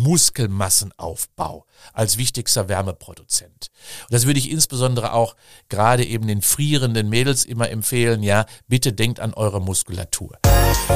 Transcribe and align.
Muskelmassenaufbau 0.00 1.66
als 1.92 2.16
wichtigster 2.16 2.68
Wärmeproduzent. 2.68 3.70
Und 4.02 4.12
das 4.12 4.26
würde 4.26 4.38
ich 4.38 4.50
insbesondere 4.50 5.12
auch 5.12 5.36
gerade 5.68 6.04
eben 6.04 6.26
den 6.26 6.42
frierenden 6.42 7.08
Mädels 7.08 7.44
immer 7.44 7.70
empfehlen, 7.70 8.22
ja, 8.22 8.46
bitte 8.66 8.92
denkt 8.92 9.20
an 9.20 9.34
eure 9.34 9.60
Muskulatur. 9.60 10.38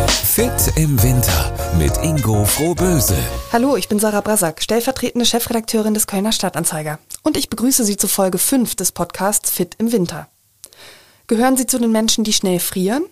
Fit 0.09 0.77
im 0.77 1.03
Winter 1.03 1.53
mit 1.79 1.97
Ingo 1.99 2.45
Frohböse. 2.45 3.17
Hallo, 3.53 3.77
ich 3.77 3.89
bin 3.89 3.99
Sarah 3.99 4.21
Brasak, 4.21 4.63
stellvertretende 4.63 5.27
Chefredakteurin 5.27 5.95
des 5.95 6.07
Kölner 6.07 6.33
Stadtanzeiger. 6.33 6.99
Und 7.23 7.37
ich 7.37 7.51
begrüße 7.51 7.85
Sie 7.85 7.97
zu 7.97 8.09
Folge 8.09 8.39
5 8.39 8.75
des 8.75 8.93
Podcasts 8.93 9.51
Fit 9.51 9.75
im 9.79 9.93
Winter. 9.93 10.29
Gehören 11.27 11.57
Sie 11.57 11.67
zu 11.67 11.79
den 11.79 11.93
Menschen, 11.93 12.25
die 12.25 12.33
schnell 12.33 12.61
frieren? 12.61 13.05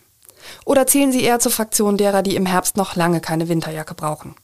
Oder 0.65 0.87
zählen 0.87 1.13
Sie 1.13 1.23
eher 1.23 1.39
zur 1.39 1.53
Fraktion 1.53 1.97
derer, 1.97 2.23
die 2.23 2.37
im 2.37 2.47
Herbst 2.47 2.77
noch 2.77 2.97
lange 2.97 3.21
keine 3.21 3.49
Winterjacke 3.49 3.95
brauchen? 3.95 4.35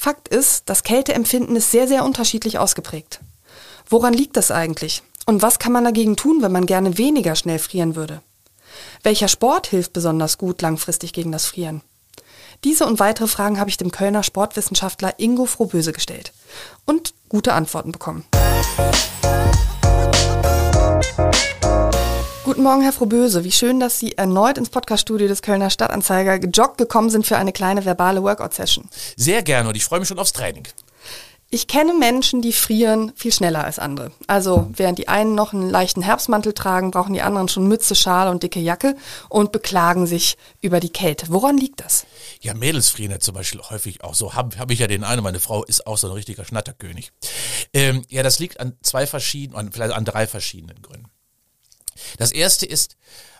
Fakt 0.00 0.28
ist, 0.28 0.62
das 0.66 0.84
Kälteempfinden 0.84 1.56
ist 1.56 1.72
sehr, 1.72 1.88
sehr 1.88 2.04
unterschiedlich 2.04 2.60
ausgeprägt. 2.60 3.18
Woran 3.88 4.14
liegt 4.14 4.36
das 4.36 4.52
eigentlich? 4.52 5.02
Und 5.26 5.42
was 5.42 5.58
kann 5.58 5.72
man 5.72 5.82
dagegen 5.82 6.14
tun, 6.14 6.40
wenn 6.40 6.52
man 6.52 6.66
gerne 6.66 6.98
weniger 6.98 7.34
schnell 7.34 7.58
frieren 7.58 7.96
würde? 7.96 8.22
Welcher 9.02 9.26
Sport 9.26 9.66
hilft 9.66 9.92
besonders 9.92 10.38
gut 10.38 10.62
langfristig 10.62 11.12
gegen 11.12 11.32
das 11.32 11.46
Frieren? 11.46 11.82
Diese 12.62 12.86
und 12.86 13.00
weitere 13.00 13.26
Fragen 13.26 13.58
habe 13.58 13.70
ich 13.70 13.76
dem 13.76 13.90
Kölner 13.90 14.22
Sportwissenschaftler 14.22 15.18
Ingo 15.18 15.46
Frohböse 15.46 15.92
gestellt 15.92 16.32
und 16.84 17.12
gute 17.28 17.54
Antworten 17.54 17.90
bekommen. 17.90 18.24
Guten 22.48 22.62
Morgen, 22.62 22.80
Herr 22.80 22.94
Frohböse. 22.94 23.44
Wie 23.44 23.52
schön, 23.52 23.78
dass 23.78 23.98
Sie 23.98 24.16
erneut 24.16 24.56
ins 24.56 24.70
Podcaststudio 24.70 25.28
des 25.28 25.42
Kölner 25.42 25.68
Stadtanzeiger 25.68 26.38
gejoggt 26.38 26.78
gekommen 26.78 27.10
sind 27.10 27.26
für 27.26 27.36
eine 27.36 27.52
kleine 27.52 27.84
verbale 27.84 28.22
Workout-Session. 28.22 28.88
Sehr 29.16 29.42
gerne 29.42 29.68
und 29.68 29.76
ich 29.76 29.84
freue 29.84 29.98
mich 29.98 30.08
schon 30.08 30.18
aufs 30.18 30.32
Training. 30.32 30.66
Ich 31.50 31.66
kenne 31.66 31.92
Menschen, 31.92 32.40
die 32.40 32.54
frieren 32.54 33.12
viel 33.16 33.34
schneller 33.34 33.64
als 33.64 33.78
andere. 33.78 34.12
Also 34.28 34.70
während 34.72 34.98
die 34.98 35.08
einen 35.08 35.34
noch 35.34 35.52
einen 35.52 35.68
leichten 35.68 36.00
Herbstmantel 36.00 36.54
tragen, 36.54 36.90
brauchen 36.90 37.12
die 37.12 37.20
anderen 37.20 37.48
schon 37.48 37.68
Mütze, 37.68 37.94
Schal 37.94 38.28
und 38.28 38.42
dicke 38.42 38.60
Jacke 38.60 38.96
und 39.28 39.52
beklagen 39.52 40.06
sich 40.06 40.38
über 40.62 40.80
die 40.80 40.88
Kälte. 40.88 41.26
Woran 41.28 41.58
liegt 41.58 41.80
das? 41.80 42.06
Ja, 42.40 42.54
Mädels 42.54 42.88
frieren 42.88 43.10
ja 43.10 43.20
zum 43.20 43.34
Beispiel 43.34 43.60
häufig 43.60 44.02
auch 44.04 44.14
so. 44.14 44.32
Habe 44.32 44.58
hab 44.58 44.70
ich 44.70 44.78
ja 44.78 44.86
den 44.86 45.04
einen, 45.04 45.22
meine 45.22 45.40
Frau 45.40 45.64
ist 45.64 45.86
auch 45.86 45.98
so 45.98 46.06
ein 46.06 46.14
richtiger 46.14 46.46
Schnatterkönig. 46.46 47.12
Ähm, 47.74 48.06
ja, 48.08 48.22
das 48.22 48.38
liegt 48.38 48.58
an 48.58 48.72
zwei 48.80 49.06
verschiedenen, 49.06 49.70
vielleicht 49.70 49.92
an 49.92 50.06
drei 50.06 50.26
verschiedenen 50.26 50.80
Gründen. 50.80 51.10
Das 52.18 52.32
erste 52.32 52.66
ist 52.66 52.96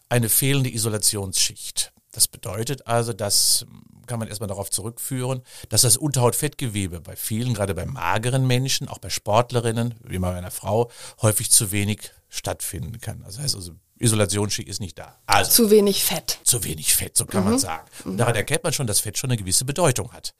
eine 0.08 0.28
fehlende 0.28 0.70
Isolationsschicht. 0.70 1.92
Das 2.12 2.28
bedeutet 2.28 2.86
also, 2.86 3.12
dass 3.12 3.66
kann 4.08 4.18
man 4.18 4.28
erstmal 4.28 4.48
darauf 4.48 4.70
zurückführen, 4.70 5.42
dass 5.68 5.82
das 5.82 5.96
Unterhautfettgewebe 5.96 7.00
bei 7.00 7.14
vielen, 7.14 7.54
gerade 7.54 7.74
bei 7.74 7.86
mageren 7.86 8.46
Menschen, 8.46 8.88
auch 8.88 8.98
bei 8.98 9.10
Sportlerinnen, 9.10 9.94
wie 10.02 10.18
bei 10.18 10.32
meiner 10.32 10.50
Frau, 10.50 10.90
häufig 11.22 11.50
zu 11.50 11.70
wenig 11.70 12.10
stattfinden 12.28 13.00
kann. 13.00 13.22
Das 13.22 13.38
heißt 13.38 13.54
also, 13.54 13.72
Isolationsschicht 13.98 14.68
ist 14.68 14.80
nicht 14.80 14.98
da. 14.98 15.18
Also, 15.26 15.50
zu 15.64 15.70
wenig 15.70 16.04
Fett. 16.04 16.38
Zu 16.42 16.64
wenig 16.64 16.94
Fett, 16.94 17.16
so 17.16 17.26
kann 17.26 17.44
mhm. 17.44 17.50
man 17.50 17.58
sagen. 17.58 17.86
Und 18.04 18.16
daran 18.16 18.34
erkennt 18.34 18.64
man 18.64 18.72
schon, 18.72 18.86
dass 18.86 19.00
Fett 19.00 19.18
schon 19.18 19.30
eine 19.30 19.36
gewisse 19.36 19.64
Bedeutung 19.64 20.12
hat. 20.12 20.34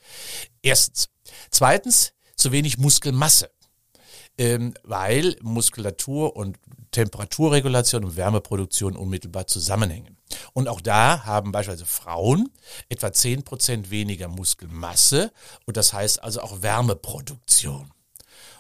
Erstens. 0.63 1.09
Zweitens, 1.51 2.13
zu 2.37 2.53
wenig 2.53 2.79
Muskelmasse. 2.79 3.51
Ähm, 4.41 4.75
weil 4.85 5.37
Muskulatur 5.43 6.37
und 6.37 6.59
Temperaturregulation 6.91 8.05
und 8.05 8.17
Wärmeproduktion 8.17 8.97
unmittelbar 8.97 9.47
zusammenhängen. 9.47 10.17
Und 10.53 10.69
auch 10.69 10.81
da 10.81 11.25
haben 11.25 11.53
beispielsweise 11.53 11.87
Frauen 11.87 12.51
etwa 12.89 13.09
10% 13.09 13.91
weniger 13.91 14.29
Muskelmasse 14.29 15.33
und 15.67 15.77
das 15.77 15.93
heißt 15.93 16.23
also 16.23 16.41
auch 16.41 16.63
Wärmeproduktion. 16.63 17.91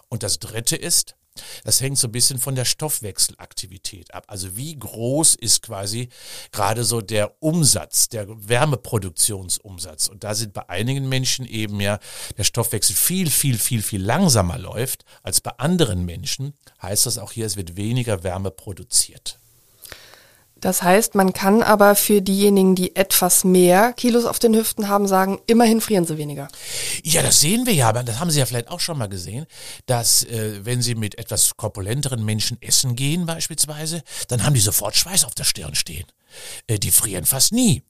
Und 0.08 0.22
das 0.22 0.38
Dritte 0.38 0.76
ist, 0.76 1.16
das 1.64 1.80
hängt 1.80 1.98
so 1.98 2.08
ein 2.08 2.12
bisschen 2.12 2.38
von 2.38 2.54
der 2.54 2.64
Stoffwechselaktivität 2.64 4.14
ab. 4.14 4.24
Also 4.28 4.56
wie 4.56 4.78
groß 4.78 5.34
ist 5.34 5.62
quasi 5.62 6.08
gerade 6.52 6.84
so 6.84 7.00
der 7.00 7.42
Umsatz, 7.42 8.08
der 8.08 8.26
Wärmeproduktionsumsatz. 8.28 10.08
Und 10.08 10.24
da 10.24 10.34
sind 10.34 10.52
bei 10.52 10.68
einigen 10.68 11.08
Menschen 11.08 11.46
eben 11.46 11.80
ja 11.80 11.98
der 12.36 12.44
Stoffwechsel 12.44 12.96
viel, 12.96 13.30
viel, 13.30 13.58
viel, 13.58 13.82
viel 13.82 14.02
langsamer 14.02 14.58
läuft 14.58 15.04
als 15.22 15.40
bei 15.40 15.52
anderen 15.58 16.04
Menschen. 16.04 16.54
Heißt 16.82 17.06
das 17.06 17.18
auch 17.18 17.32
hier, 17.32 17.46
es 17.46 17.56
wird 17.56 17.76
weniger 17.76 18.22
Wärme 18.22 18.50
produziert. 18.50 19.38
Das 20.60 20.82
heißt, 20.82 21.14
man 21.14 21.32
kann 21.32 21.62
aber 21.62 21.94
für 21.94 22.20
diejenigen, 22.20 22.74
die 22.74 22.96
etwas 22.96 23.44
mehr 23.44 23.92
Kilos 23.92 24.24
auf 24.24 24.38
den 24.38 24.54
Hüften 24.54 24.88
haben, 24.88 25.06
sagen, 25.06 25.38
immerhin 25.46 25.80
frieren 25.80 26.04
sie 26.04 26.18
weniger. 26.18 26.48
Ja, 27.04 27.22
das 27.22 27.40
sehen 27.40 27.66
wir 27.66 27.74
ja, 27.74 27.88
aber 27.88 28.02
das 28.02 28.18
haben 28.18 28.30
Sie 28.30 28.38
ja 28.38 28.46
vielleicht 28.46 28.68
auch 28.68 28.80
schon 28.80 28.98
mal 28.98 29.08
gesehen, 29.08 29.46
dass 29.86 30.24
äh, 30.24 30.64
wenn 30.64 30.82
Sie 30.82 30.94
mit 30.94 31.18
etwas 31.18 31.56
korpulenteren 31.56 32.24
Menschen 32.24 32.60
essen 32.60 32.96
gehen 32.96 33.26
beispielsweise, 33.26 34.02
dann 34.28 34.44
haben 34.44 34.54
die 34.54 34.60
sofort 34.60 34.96
Schweiß 34.96 35.24
auf 35.24 35.34
der 35.34 35.44
Stirn 35.44 35.74
stehen. 35.74 36.06
Äh, 36.66 36.78
die 36.78 36.90
frieren 36.90 37.24
fast 37.24 37.52
nie. 37.52 37.82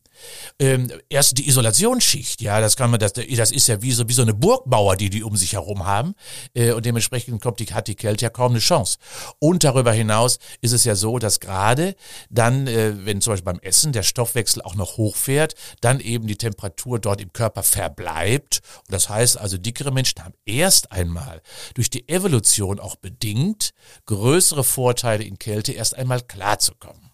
Ähm, 0.59 0.91
erst 1.09 1.39
die 1.39 1.49
Isolationsschicht, 1.49 2.41
ja, 2.41 2.61
das 2.61 2.77
kann 2.77 2.91
man, 2.91 3.01
das, 3.01 3.13
das 3.13 3.51
ist 3.51 3.69
ja 3.69 3.83
wie 3.83 3.93
so, 3.93 4.09
wie 4.09 4.13
so 4.13 4.23
eine 4.23 4.35
Burgmauer, 4.35 4.97
die 4.97 5.11
die 5.11 5.23
um 5.23 5.37
sich 5.37 5.53
herum 5.53 5.87
haben. 5.87 6.15
Äh, 6.55 6.73
und 6.73 6.87
dementsprechend 6.87 7.41
kommt 7.43 7.61
die, 7.61 7.67
hat 7.67 7.89
die 7.89 7.95
Kälte 7.95 8.25
ja 8.25 8.31
kaum 8.31 8.53
eine 8.53 8.61
Chance. 8.61 8.99
Und 9.39 9.65
darüber 9.65 9.93
hinaus 9.93 10.39
ist 10.61 10.73
es 10.73 10.85
ja 10.85 10.95
so, 10.95 11.19
dass 11.19 11.41
gerade 11.41 11.95
dann, 12.31 12.67
äh, 12.67 13.05
wenn 13.05 13.21
zum 13.21 13.33
Beispiel 13.33 13.53
beim 13.53 13.61
Essen 13.61 13.93
der 13.93 14.03
Stoffwechsel 14.03 14.63
auch 14.63 14.75
noch 14.75 14.97
hochfährt, 14.97 15.55
dann 15.81 16.01
eben 16.01 16.27
die 16.27 16.37
Temperatur 16.37 16.99
dort 16.99 17.21
im 17.21 17.33
Körper 17.33 17.63
verbleibt. 17.63 18.61
Und 18.87 18.93
das 18.93 19.09
heißt 19.09 19.39
also, 19.39 19.59
dickere 19.59 19.93
Menschen 19.93 20.25
haben 20.25 20.35
erst 20.45 20.93
einmal 20.93 21.43
durch 21.75 21.91
die 21.91 22.09
Evolution 22.09 22.81
auch 22.81 22.97
bedingt 22.97 23.73
größere 24.07 24.65
Vorteile 24.65 25.25
in 25.25 25.39
Kälte 25.39 25.73
erst 25.73 25.97
einmal 25.97 26.21
klarzukommen. 26.23 27.11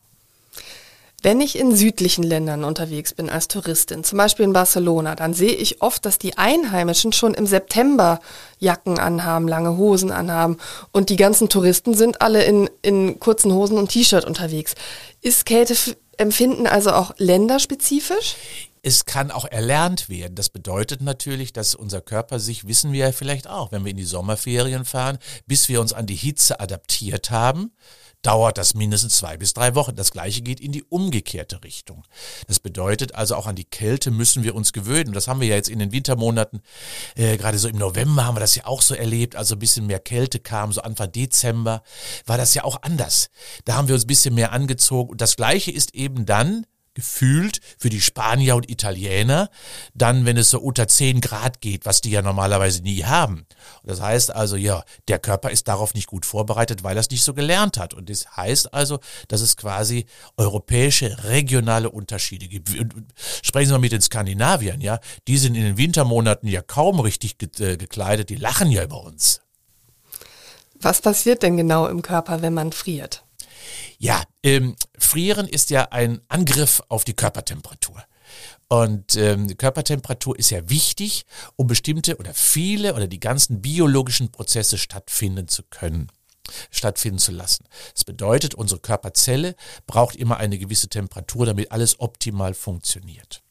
Wenn 1.24 1.40
ich 1.40 1.58
in 1.58 1.74
südlichen 1.74 2.22
Ländern 2.22 2.64
unterwegs 2.64 3.14
bin 3.14 3.30
als 3.30 3.48
Touristin, 3.48 4.04
zum 4.04 4.18
Beispiel 4.18 4.44
in 4.44 4.52
Barcelona, 4.52 5.14
dann 5.14 5.32
sehe 5.32 5.54
ich 5.54 5.80
oft, 5.80 6.04
dass 6.04 6.18
die 6.18 6.36
Einheimischen 6.36 7.14
schon 7.14 7.32
im 7.32 7.46
September 7.46 8.20
Jacken 8.58 8.98
anhaben, 8.98 9.48
lange 9.48 9.78
Hosen 9.78 10.12
anhaben 10.12 10.58
und 10.92 11.08
die 11.08 11.16
ganzen 11.16 11.48
Touristen 11.48 11.94
sind 11.94 12.20
alle 12.20 12.44
in, 12.44 12.68
in 12.82 13.20
kurzen 13.20 13.54
Hosen 13.54 13.78
und 13.78 13.88
T-Shirt 13.88 14.26
unterwegs. 14.26 14.74
Ist 15.22 15.46
Kälteempfinden 15.46 16.66
also 16.66 16.92
auch 16.92 17.14
länderspezifisch? 17.16 18.36
Es 18.82 19.06
kann 19.06 19.30
auch 19.30 19.46
erlernt 19.46 20.10
werden. 20.10 20.34
Das 20.34 20.50
bedeutet 20.50 21.00
natürlich, 21.00 21.54
dass 21.54 21.74
unser 21.74 22.02
Körper 22.02 22.38
sich, 22.38 22.66
wissen 22.66 22.92
wir 22.92 23.06
ja 23.06 23.12
vielleicht 23.12 23.48
auch, 23.48 23.72
wenn 23.72 23.82
wir 23.82 23.92
in 23.92 23.96
die 23.96 24.04
Sommerferien 24.04 24.84
fahren, 24.84 25.16
bis 25.46 25.70
wir 25.70 25.80
uns 25.80 25.94
an 25.94 26.04
die 26.04 26.16
Hitze 26.16 26.60
adaptiert 26.60 27.30
haben, 27.30 27.72
dauert 28.24 28.58
das 28.58 28.74
mindestens 28.74 29.18
zwei 29.18 29.36
bis 29.36 29.54
drei 29.54 29.74
Wochen. 29.74 29.94
Das 29.94 30.10
gleiche 30.10 30.42
geht 30.42 30.60
in 30.60 30.72
die 30.72 30.82
umgekehrte 30.82 31.62
Richtung. 31.62 32.04
Das 32.48 32.58
bedeutet 32.58 33.14
also 33.14 33.36
auch 33.36 33.46
an 33.46 33.54
die 33.54 33.64
Kälte 33.64 34.10
müssen 34.10 34.42
wir 34.42 34.54
uns 34.54 34.72
gewöhnen. 34.72 35.12
Das 35.12 35.28
haben 35.28 35.40
wir 35.40 35.48
ja 35.48 35.56
jetzt 35.56 35.68
in 35.68 35.78
den 35.78 35.92
Wintermonaten, 35.92 36.62
äh, 37.14 37.36
gerade 37.36 37.58
so 37.58 37.68
im 37.68 37.76
November 37.76 38.24
haben 38.24 38.36
wir 38.36 38.40
das 38.40 38.54
ja 38.54 38.66
auch 38.66 38.82
so 38.82 38.94
erlebt, 38.94 39.36
also 39.36 39.54
ein 39.54 39.58
bisschen 39.58 39.86
mehr 39.86 40.00
Kälte 40.00 40.40
kam, 40.40 40.72
so 40.72 40.80
Anfang 40.82 41.12
Dezember, 41.12 41.82
war 42.26 42.38
das 42.38 42.54
ja 42.54 42.64
auch 42.64 42.82
anders. 42.82 43.30
Da 43.64 43.74
haben 43.74 43.88
wir 43.88 43.94
uns 43.94 44.04
ein 44.04 44.08
bisschen 44.08 44.34
mehr 44.34 44.52
angezogen. 44.52 45.10
Und 45.10 45.20
das 45.20 45.36
gleiche 45.36 45.70
ist 45.70 45.94
eben 45.94 46.26
dann, 46.26 46.66
gefühlt 46.94 47.60
für 47.78 47.90
die 47.90 48.00
Spanier 48.00 48.56
und 48.56 48.70
Italiener, 48.70 49.50
dann, 49.94 50.24
wenn 50.24 50.36
es 50.36 50.50
so 50.50 50.60
unter 50.60 50.88
10 50.88 51.20
Grad 51.20 51.60
geht, 51.60 51.86
was 51.86 52.00
die 52.00 52.10
ja 52.10 52.22
normalerweise 52.22 52.82
nie 52.82 53.04
haben. 53.04 53.46
das 53.82 54.00
heißt 54.00 54.34
also, 54.34 54.56
ja, 54.56 54.84
der 55.08 55.18
Körper 55.18 55.50
ist 55.50 55.68
darauf 55.68 55.94
nicht 55.94 56.06
gut 56.06 56.24
vorbereitet, 56.24 56.84
weil 56.84 56.96
er 56.96 57.00
es 57.00 57.10
nicht 57.10 57.24
so 57.24 57.34
gelernt 57.34 57.78
hat. 57.78 57.94
Und 57.94 58.08
das 58.08 58.36
heißt 58.36 58.72
also, 58.72 59.00
dass 59.28 59.40
es 59.40 59.56
quasi 59.56 60.06
europäische, 60.36 61.24
regionale 61.24 61.90
Unterschiede 61.90 62.48
gibt. 62.48 62.70
Sprechen 63.42 63.66
Sie 63.66 63.72
mal 63.72 63.78
mit 63.78 63.92
den 63.92 64.00
Skandinaviern, 64.00 64.80
ja. 64.80 65.00
Die 65.26 65.38
sind 65.38 65.56
in 65.56 65.64
den 65.64 65.76
Wintermonaten 65.76 66.48
ja 66.48 66.62
kaum 66.62 67.00
richtig 67.00 67.36
äh, 67.58 67.76
gekleidet, 67.76 68.30
die 68.30 68.36
lachen 68.36 68.70
ja 68.70 68.84
über 68.84 69.02
uns. 69.02 69.40
Was 70.80 71.00
passiert 71.00 71.42
denn 71.42 71.56
genau 71.56 71.86
im 71.86 72.02
Körper, 72.02 72.42
wenn 72.42 72.54
man 72.54 72.72
friert? 72.72 73.24
Ja, 73.98 74.22
ähm, 74.42 74.76
Frieren 74.98 75.48
ist 75.48 75.70
ja 75.70 75.88
ein 75.90 76.20
Angriff 76.28 76.82
auf 76.88 77.04
die 77.04 77.14
Körpertemperatur. 77.14 78.02
Und 78.68 79.16
ähm, 79.16 79.56
Körpertemperatur 79.56 80.38
ist 80.38 80.50
ja 80.50 80.68
wichtig, 80.68 81.26
um 81.56 81.66
bestimmte 81.66 82.16
oder 82.16 82.34
viele 82.34 82.94
oder 82.94 83.06
die 83.06 83.20
ganzen 83.20 83.62
biologischen 83.62 84.32
Prozesse 84.32 84.78
stattfinden 84.78 85.48
zu 85.48 85.62
können 85.64 86.10
stattfinden 86.70 87.18
zu 87.18 87.32
lassen. 87.32 87.64
Das 87.94 88.04
bedeutet, 88.04 88.54
unsere 88.54 88.80
Körperzelle 88.80 89.56
braucht 89.86 90.16
immer 90.16 90.36
eine 90.36 90.58
gewisse 90.58 90.88
Temperatur, 90.88 91.46
damit 91.46 91.72
alles 91.72 92.00
optimal 92.00 92.52
funktioniert. 92.52 93.42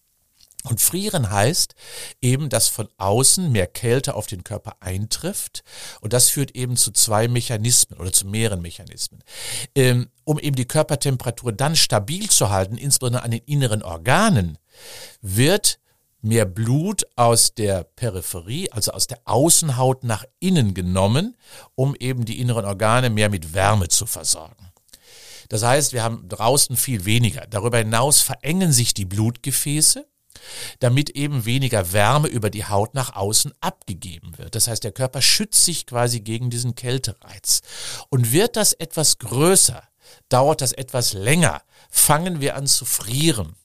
Und 0.74 0.82
frieren 0.82 1.30
heißt 1.30 1.76
eben, 2.20 2.50
dass 2.50 2.68
von 2.68 2.90
außen 2.98 3.52
mehr 3.52 3.68
Kälte 3.68 4.16
auf 4.16 4.26
den 4.26 4.44
Körper 4.44 4.78
eintrifft. 4.80 5.64
Und 6.02 6.14
das 6.14 6.30
führt 6.30 6.56
eben 6.56 6.78
zu 6.78 6.90
zwei 6.90 7.28
Mechanismen 7.28 8.00
oder 8.00 8.12
zu 8.12 8.26
mehreren 8.26 8.64
Mechanismen. 8.64 9.24
Ähm, 9.76 10.10
um 10.24 10.40
eben 10.40 10.56
die 10.56 10.66
Körpertemperatur 10.66 11.52
dann 11.52 11.76
stabil 11.76 12.28
zu 12.28 12.50
halten, 12.50 12.80
insbesondere 12.80 13.22
an 13.22 13.30
den 13.30 13.44
inneren 13.46 13.84
Organen, 13.84 14.58
wird 15.22 15.78
mehr 16.24 16.46
Blut 16.46 17.04
aus 17.16 17.54
der 17.54 17.84
Peripherie, 17.84 18.72
also 18.72 18.94
aus 18.94 19.06
der 19.06 19.20
Außenhaut 19.26 20.04
nach 20.04 20.26
innen 20.40 20.74
genommen, 20.74 21.38
um 21.76 21.96
eben 22.00 22.26
die 22.26 22.40
inneren 22.40 22.66
Organe 22.66 23.12
mehr 23.12 23.30
mit 23.30 23.54
Wärme 23.54 23.90
zu 23.90 24.08
versorgen. 24.08 24.72
Das 25.50 25.62
heißt, 25.62 25.94
wir 25.94 26.02
haben 26.02 26.28
draußen 26.30 26.76
viel 26.78 27.06
weniger. 27.06 27.46
Darüber 27.46 27.78
hinaus 27.78 28.22
verengen 28.22 28.72
sich 28.72 28.96
die 28.96 29.06
Blutgefäße, 29.06 30.08
damit 30.80 31.12
eben 31.12 31.46
weniger 31.46 31.94
Wärme 31.94 32.28
über 32.28 32.50
die 32.50 32.66
Haut 32.66 32.94
nach 32.94 33.16
außen 33.16 33.54
abgegeben 33.62 34.38
wird. 34.38 34.56
Das 34.56 34.68
heißt, 34.68 34.84
der 34.84 34.92
Körper 34.92 35.22
schützt 35.22 35.66
sich 35.66 35.86
quasi 35.86 36.22
gegen 36.22 36.50
diesen 36.50 36.76
Kältereiz. 36.76 37.62
Und 38.10 38.32
wird 38.32 38.56
das 38.56 38.74
etwas 38.74 39.20
größer, 39.20 39.84
dauert 40.30 40.62
das 40.62 40.74
etwas 40.74 41.14
länger, 41.14 41.62
fangen 41.90 42.42
wir 42.42 42.56
an 42.56 42.68
zu 42.68 42.86
frieren. 42.86 43.56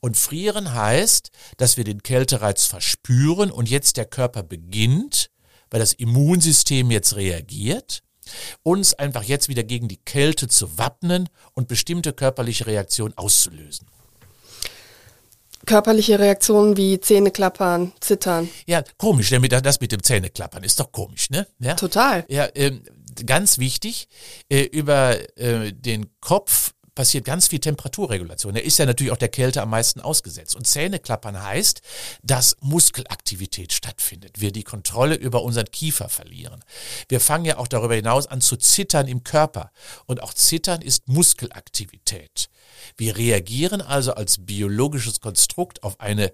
Und 0.00 0.16
frieren 0.16 0.74
heißt, 0.74 1.30
dass 1.56 1.76
wir 1.76 1.84
den 1.84 2.02
Kältereiz 2.02 2.66
verspüren 2.66 3.50
und 3.50 3.68
jetzt 3.68 3.96
der 3.96 4.04
Körper 4.04 4.42
beginnt, 4.42 5.30
weil 5.70 5.80
das 5.80 5.92
Immunsystem 5.92 6.90
jetzt 6.90 7.16
reagiert, 7.16 8.02
uns 8.62 8.94
einfach 8.94 9.22
jetzt 9.22 9.48
wieder 9.48 9.64
gegen 9.64 9.88
die 9.88 9.96
Kälte 9.96 10.48
zu 10.48 10.78
wappnen 10.78 11.28
und 11.54 11.68
bestimmte 11.68 12.12
körperliche 12.12 12.66
Reaktionen 12.66 13.16
auszulösen. 13.16 13.88
Körperliche 15.66 16.18
Reaktionen 16.18 16.76
wie 16.76 17.00
Zähneklappern, 17.00 17.92
Zittern. 18.00 18.48
Ja, 18.66 18.82
komisch, 18.96 19.30
das 19.60 19.80
mit 19.80 19.92
dem 19.92 20.02
Zähneklappern 20.02 20.64
ist 20.64 20.80
doch 20.80 20.92
komisch, 20.92 21.30
ne? 21.30 21.46
Ja? 21.58 21.74
Total. 21.74 22.24
Ja, 22.28 22.48
ähm, 22.54 22.82
ganz 23.26 23.58
wichtig, 23.58 24.08
äh, 24.48 24.62
über 24.62 25.16
äh, 25.36 25.72
den 25.72 26.06
Kopf 26.20 26.72
passiert 26.98 27.24
ganz 27.24 27.46
viel 27.46 27.60
Temperaturregulation. 27.60 28.56
Er 28.56 28.64
ist 28.64 28.76
ja 28.80 28.84
natürlich 28.84 29.12
auch 29.12 29.18
der 29.18 29.28
Kälte 29.28 29.62
am 29.62 29.70
meisten 29.70 30.00
ausgesetzt. 30.00 30.56
Und 30.56 30.66
Zähneklappern 30.66 31.40
heißt, 31.40 31.80
dass 32.24 32.56
Muskelaktivität 32.60 33.72
stattfindet. 33.72 34.40
Wir 34.40 34.50
die 34.50 34.64
Kontrolle 34.64 35.14
über 35.14 35.44
unseren 35.44 35.66
Kiefer 35.66 36.08
verlieren. 36.08 36.58
Wir 37.08 37.20
fangen 37.20 37.44
ja 37.44 37.58
auch 37.58 37.68
darüber 37.68 37.94
hinaus 37.94 38.26
an 38.26 38.40
zu 38.40 38.56
zittern 38.56 39.06
im 39.06 39.22
Körper. 39.22 39.70
Und 40.06 40.24
auch 40.24 40.34
Zittern 40.34 40.82
ist 40.82 41.06
Muskelaktivität. 41.06 42.50
Wir 42.96 43.16
reagieren 43.16 43.80
also 43.80 44.14
als 44.14 44.44
biologisches 44.44 45.20
Konstrukt 45.20 45.84
auf 45.84 46.00
eine 46.00 46.32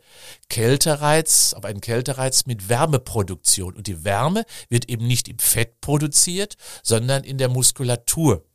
Kältereiz, 0.49 1.53
auf 1.53 1.67
einen 1.67 1.83
Kältereiz 1.83 2.47
mit 2.47 2.71
Wärmeproduktion. 2.71 3.75
Und 3.77 3.87
die 3.87 4.03
Wärme 4.03 4.47
wird 4.71 4.89
eben 4.89 5.07
nicht 5.07 5.29
im 5.29 5.39
Fett 5.39 5.83
produziert, 5.83 6.57
sondern 6.83 7.23
in 7.23 7.37
der 7.37 7.51
Muskulatur. 7.51 8.47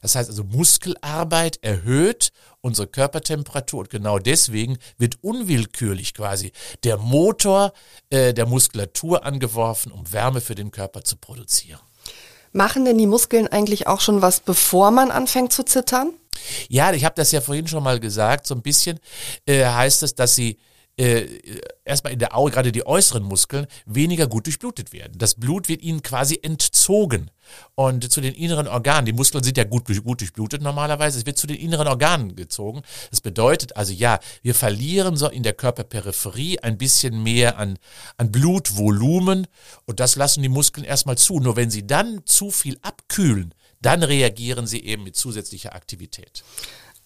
Das 0.00 0.14
heißt 0.14 0.28
also, 0.28 0.44
Muskelarbeit 0.44 1.58
erhöht 1.62 2.30
unsere 2.60 2.86
Körpertemperatur 2.86 3.80
und 3.80 3.90
genau 3.90 4.18
deswegen 4.18 4.78
wird 4.96 5.22
unwillkürlich 5.22 6.14
quasi 6.14 6.52
der 6.84 6.96
Motor 6.96 7.72
äh, 8.10 8.34
der 8.34 8.46
Muskulatur 8.46 9.24
angeworfen, 9.24 9.92
um 9.92 10.12
Wärme 10.12 10.40
für 10.40 10.54
den 10.54 10.70
Körper 10.70 11.04
zu 11.04 11.16
produzieren. 11.16 11.80
Machen 12.52 12.84
denn 12.84 12.98
die 12.98 13.06
Muskeln 13.06 13.46
eigentlich 13.48 13.86
auch 13.86 14.00
schon 14.00 14.22
was, 14.22 14.40
bevor 14.40 14.90
man 14.90 15.10
anfängt 15.10 15.52
zu 15.52 15.64
zittern? 15.64 16.12
Ja, 16.68 16.92
ich 16.92 17.04
habe 17.04 17.14
das 17.14 17.32
ja 17.32 17.40
vorhin 17.40 17.66
schon 17.66 17.82
mal 17.82 18.00
gesagt, 18.00 18.46
so 18.46 18.54
ein 18.54 18.62
bisschen 18.62 19.00
äh, 19.46 19.64
heißt 19.64 20.02
es, 20.02 20.14
dass 20.14 20.34
sie 20.34 20.58
äh, 20.98 21.60
erstmal 21.84 22.12
in 22.12 22.18
der 22.18 22.36
Auge, 22.36 22.52
gerade 22.52 22.72
die 22.72 22.86
äußeren 22.86 23.22
Muskeln, 23.22 23.66
weniger 23.86 24.26
gut 24.26 24.46
durchblutet 24.46 24.92
werden. 24.92 25.14
Das 25.16 25.34
Blut 25.36 25.68
wird 25.68 25.82
ihnen 25.82 26.02
quasi 26.02 26.38
entzogen. 26.42 27.30
Und 27.74 28.10
zu 28.12 28.20
den 28.20 28.34
inneren 28.34 28.66
Organen, 28.66 29.06
die 29.06 29.12
Muskeln 29.12 29.42
sind 29.42 29.56
ja 29.56 29.64
gut, 29.64 29.86
gut 30.04 30.20
durchblutet 30.20 30.60
normalerweise, 30.60 31.18
es 31.18 31.24
wird 31.24 31.38
zu 31.38 31.46
den 31.46 31.56
inneren 31.56 31.86
Organen 31.86 32.36
gezogen. 32.36 32.82
Das 33.10 33.20
bedeutet 33.20 33.76
also, 33.76 33.92
ja, 33.92 34.18
wir 34.42 34.54
verlieren 34.54 35.16
so 35.16 35.28
in 35.28 35.42
der 35.42 35.54
Körperperipherie 35.54 36.58
ein 36.58 36.76
bisschen 36.76 37.22
mehr 37.22 37.58
an, 37.58 37.78
an 38.16 38.30
Blutvolumen 38.32 39.46
und 39.86 40.00
das 40.00 40.16
lassen 40.16 40.42
die 40.42 40.48
Muskeln 40.48 40.84
erstmal 40.84 41.16
zu. 41.16 41.38
Nur 41.38 41.56
wenn 41.56 41.70
sie 41.70 41.86
dann 41.86 42.22
zu 42.26 42.50
viel 42.50 42.76
abkühlen, 42.82 43.54
dann 43.80 44.02
reagieren 44.02 44.66
sie 44.66 44.84
eben 44.84 45.04
mit 45.04 45.16
zusätzlicher 45.16 45.74
Aktivität. 45.74 46.42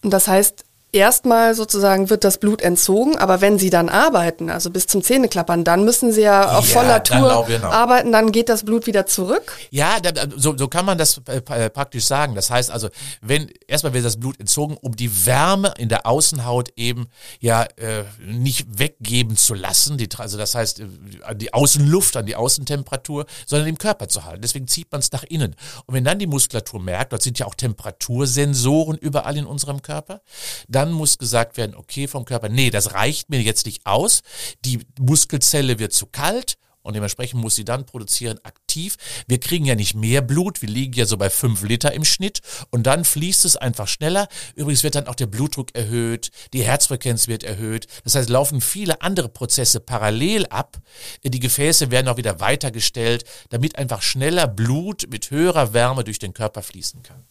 Das 0.03 0.27
heißt, 0.27 0.65
erstmal 0.93 1.55
sozusagen 1.55 2.11
wird 2.11 2.23
das 2.23 2.37
Blut 2.39 2.61
entzogen, 2.61 3.17
aber 3.17 3.41
wenn 3.41 3.59
sie 3.59 3.71
dann 3.71 3.89
arbeiten, 3.89 4.51
also 4.51 4.71
bis 4.71 4.87
zum 4.87 5.03
Zähneklappern, 5.03 5.65
dann 5.65 5.85
müssen 5.85 6.13
sie 6.13 6.21
ja 6.21 6.59
auf 6.59 6.69
ja, 6.69 6.81
voller 6.81 7.03
Tour 7.03 7.47
arbeiten, 7.65 8.13
dann 8.13 8.31
geht 8.31 8.51
das 8.51 8.65
Blut 8.65 8.87
wieder 8.87 9.07
zurück? 9.07 9.57
Ja, 9.71 9.97
so, 10.37 10.57
so 10.57 10.69
kann 10.69 10.85
man 10.85 10.99
das 10.99 11.23
äh, 11.29 11.39
äh, 11.39 11.71
praktisch 11.71 12.05
sagen. 12.05 12.35
Das 12.35 12.51
heißt 12.51 12.71
also, 12.71 12.91
wenn 13.23 13.51
erstmal 13.67 13.95
wird 13.95 14.05
das 14.05 14.21
Blut 14.21 14.39
entzogen, 14.39 14.77
um 14.81 14.95
die 14.95 15.27
Wärme 15.27 15.73
in 15.79 15.89
der 15.89 16.07
Außenhaut 16.07 16.69
eben 16.77 17.09
ja 17.41 17.63
äh, 17.77 18.05
nicht 18.23 18.79
weggeben 18.79 19.37
zu 19.37 19.55
lassen, 19.55 19.97
die, 19.97 20.11
also 20.19 20.37
das 20.37 20.55
heißt 20.55 20.81
äh, 20.81 20.87
an 21.23 21.39
die 21.39 21.55
Außenluft, 21.55 22.19
an 22.19 22.27
die 22.27 22.37
Außentemperatur, 22.37 23.25
sondern 23.47 23.69
im 23.69 23.79
Körper 23.79 24.09
zu 24.09 24.25
halten. 24.27 24.43
Deswegen 24.43 24.69
zieht 24.69 24.93
man 24.93 25.01
es 25.01 25.11
nach 25.11 25.25
innen. 25.25 25.57
Und 25.87 25.95
wenn 25.95 26.05
dann 26.05 26.19
die 26.19 26.27
Muskulatur 26.27 26.81
merkt, 26.81 27.13
dort 27.13 27.23
sind 27.23 27.39
ja 27.39 27.47
auch 27.47 27.55
Temperatursensoren 27.55 28.99
überall 28.99 29.39
in 29.39 29.47
unserem 29.47 29.81
Körper, 29.81 30.21
dann 30.69 30.82
dann 30.83 30.93
muss 30.93 31.19
gesagt 31.19 31.57
werden, 31.57 31.77
okay, 31.77 32.09
vom 32.09 32.25
Körper, 32.25 32.49
nee, 32.49 32.71
das 32.71 32.95
reicht 32.95 33.31
mir 33.31 33.41
jetzt 33.41 33.67
nicht 33.67 33.87
aus. 33.87 34.23
Die 34.65 34.81
Muskelzelle 34.99 35.79
wird 35.79 35.93
zu 35.93 36.07
kalt 36.07 36.57
und 36.83 36.95
dementsprechend 36.95 37.41
muss 37.41 37.55
sie 37.55 37.65
dann 37.65 37.87
produzieren 37.87 38.41
aktiv. 38.43 38.97
Wir 39.29 39.39
kriegen 39.39 39.65
ja 39.65 39.77
nicht 39.77 39.95
mehr 39.95 40.21
Blut, 40.21 40.61
wir 40.61 40.69
liegen 40.69 40.95
ja 40.95 41.07
so 41.07 41.17
bei 41.17 41.31
fünf 41.31 41.63
Liter 41.63 41.93
im 41.93 42.05
Schnitt 42.05 42.41
und 42.71 42.85
dann 42.89 43.05
fließt 43.05 43.45
es 43.45 43.57
einfach 43.57 43.87
schneller. 43.87 44.27
Übrigens 44.57 44.83
wird 44.83 44.97
dann 44.97 45.07
auch 45.07 45.15
der 45.15 45.27
Blutdruck 45.27 45.73
erhöht, 45.77 46.33
die 46.53 46.65
Herzfrequenz 46.65 47.29
wird 47.29 47.45
erhöht. 47.45 47.87
Das 48.03 48.17
heißt, 48.17 48.29
laufen 48.29 48.61
viele 48.61 49.03
andere 49.03 49.29
Prozesse 49.29 49.79
parallel 49.79 50.47
ab. 50.47 50.79
Die 51.23 51.39
Gefäße 51.39 51.93
werden 51.93 52.09
auch 52.09 52.17
wieder 52.17 52.41
weitergestellt, 52.41 53.25
damit 53.51 53.79
einfach 53.79 54.03
schneller 54.03 54.49
Blut 54.49 55.07
mit 55.09 55.31
höherer 55.31 55.73
Wärme 55.75 56.03
durch 56.03 56.19
den 56.19 56.35
Körper 56.35 56.63
fließen 56.63 57.05
kann. 57.05 57.25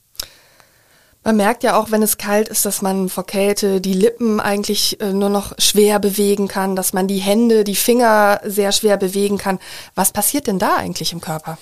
Man 1.24 1.38
merkt 1.38 1.64
ja 1.64 1.80
auch, 1.80 1.92
wenn 1.92 2.02
es 2.02 2.18
kalt 2.18 2.50
ist, 2.50 2.66
dass 2.66 2.82
man 2.82 3.08
vor 3.08 3.26
Kälte 3.26 3.80
die 3.80 3.94
Lippen 3.94 4.40
eigentlich 4.40 5.00
äh, 5.02 5.14
nur 5.14 5.30
noch 5.30 5.54
schwer 5.60 6.00
bewegen 6.00 6.48
kann, 6.48 6.76
dass 6.76 6.94
man 6.94 7.08
die 7.08 7.20
Hände, 7.20 7.64
die 7.64 7.76
Finger 7.76 8.42
sehr 8.44 8.72
schwer 8.72 8.98
bewegen 8.98 9.38
kann. 9.38 9.60
Was 9.94 10.12
passiert 10.12 10.48
denn 10.48 10.58
da 10.58 10.78
eigentlich 10.78 11.14
im 11.14 11.22
Körper? 11.22 11.60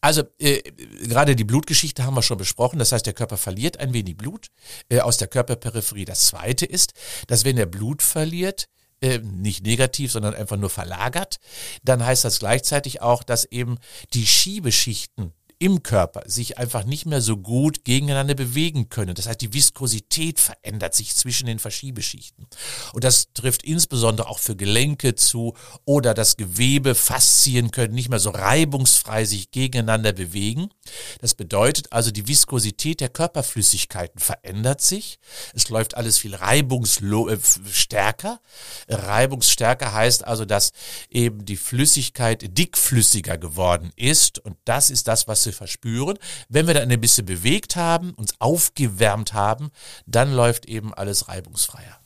Also 0.00 0.22
äh, 0.38 0.62
gerade 1.06 1.36
die 1.36 1.44
Blutgeschichte 1.44 2.06
haben 2.06 2.14
wir 2.14 2.22
schon 2.22 2.38
besprochen. 2.38 2.78
Das 2.78 2.92
heißt, 2.92 3.04
der 3.04 3.12
Körper 3.12 3.36
verliert 3.36 3.78
ein 3.80 3.92
wenig 3.92 4.16
Blut 4.16 4.46
äh, 4.88 5.00
aus 5.00 5.18
der 5.18 5.28
Körperperipherie. 5.28 6.06
Das 6.06 6.28
Zweite 6.28 6.64
ist, 6.64 6.94
dass 7.26 7.44
wenn 7.44 7.58
er 7.58 7.66
Blut 7.66 8.02
verliert, 8.02 8.68
äh, 9.02 9.18
nicht 9.18 9.66
negativ, 9.66 10.12
sondern 10.12 10.34
einfach 10.34 10.56
nur 10.56 10.70
verlagert, 10.70 11.38
dann 11.82 12.06
heißt 12.06 12.24
das 12.24 12.38
gleichzeitig 12.38 13.02
auch, 13.02 13.24
dass 13.24 13.44
eben 13.44 13.78
die 14.14 14.26
Schiebeschichten 14.26 15.32
im 15.62 15.84
Körper 15.84 16.22
sich 16.26 16.58
einfach 16.58 16.84
nicht 16.84 17.06
mehr 17.06 17.20
so 17.20 17.36
gut 17.36 17.84
gegeneinander 17.84 18.34
bewegen 18.34 18.88
können. 18.88 19.14
Das 19.14 19.28
heißt, 19.28 19.40
die 19.40 19.52
Viskosität 19.52 20.40
verändert 20.40 20.92
sich 20.92 21.14
zwischen 21.14 21.46
den 21.46 21.60
Verschiebeschichten. 21.60 22.48
Und 22.92 23.04
das 23.04 23.32
trifft 23.32 23.62
insbesondere 23.62 24.26
auch 24.26 24.40
für 24.40 24.56
Gelenke 24.56 25.14
zu 25.14 25.54
oder 25.84 26.14
das 26.14 26.36
Gewebe, 26.36 26.96
Faszien 26.96 27.70
können 27.70 27.94
nicht 27.94 28.08
mehr 28.08 28.18
so 28.18 28.30
reibungsfrei 28.30 29.24
sich 29.24 29.52
gegeneinander 29.52 30.12
bewegen. 30.12 30.68
Das 31.20 31.34
bedeutet 31.34 31.92
also, 31.92 32.10
die 32.10 32.26
Viskosität 32.26 33.00
der 33.00 33.10
Körperflüssigkeiten 33.10 34.20
verändert 34.20 34.80
sich. 34.80 35.20
Es 35.54 35.68
läuft 35.68 35.96
alles 35.96 36.18
viel 36.18 36.34
reibungsstärker. 36.34 38.40
Äh, 38.88 38.94
Reibungsstärker 38.96 39.92
heißt 39.92 40.26
also, 40.26 40.44
dass 40.44 40.72
eben 41.08 41.44
die 41.44 41.56
Flüssigkeit 41.56 42.58
dickflüssiger 42.58 43.38
geworden 43.38 43.92
ist. 43.94 44.40
Und 44.40 44.56
das 44.64 44.90
ist 44.90 45.06
das, 45.06 45.28
was 45.28 45.51
wir 45.52 45.56
verspüren. 45.56 46.18
Wenn 46.48 46.66
wir 46.66 46.74
dann 46.74 46.90
ein 46.90 47.00
bisschen 47.00 47.26
bewegt 47.26 47.76
haben, 47.76 48.12
uns 48.14 48.34
aufgewärmt 48.40 49.32
haben, 49.34 49.70
dann 50.06 50.32
läuft 50.32 50.66
eben 50.66 50.92
alles 50.94 51.28
reibungsfreier. 51.28 52.01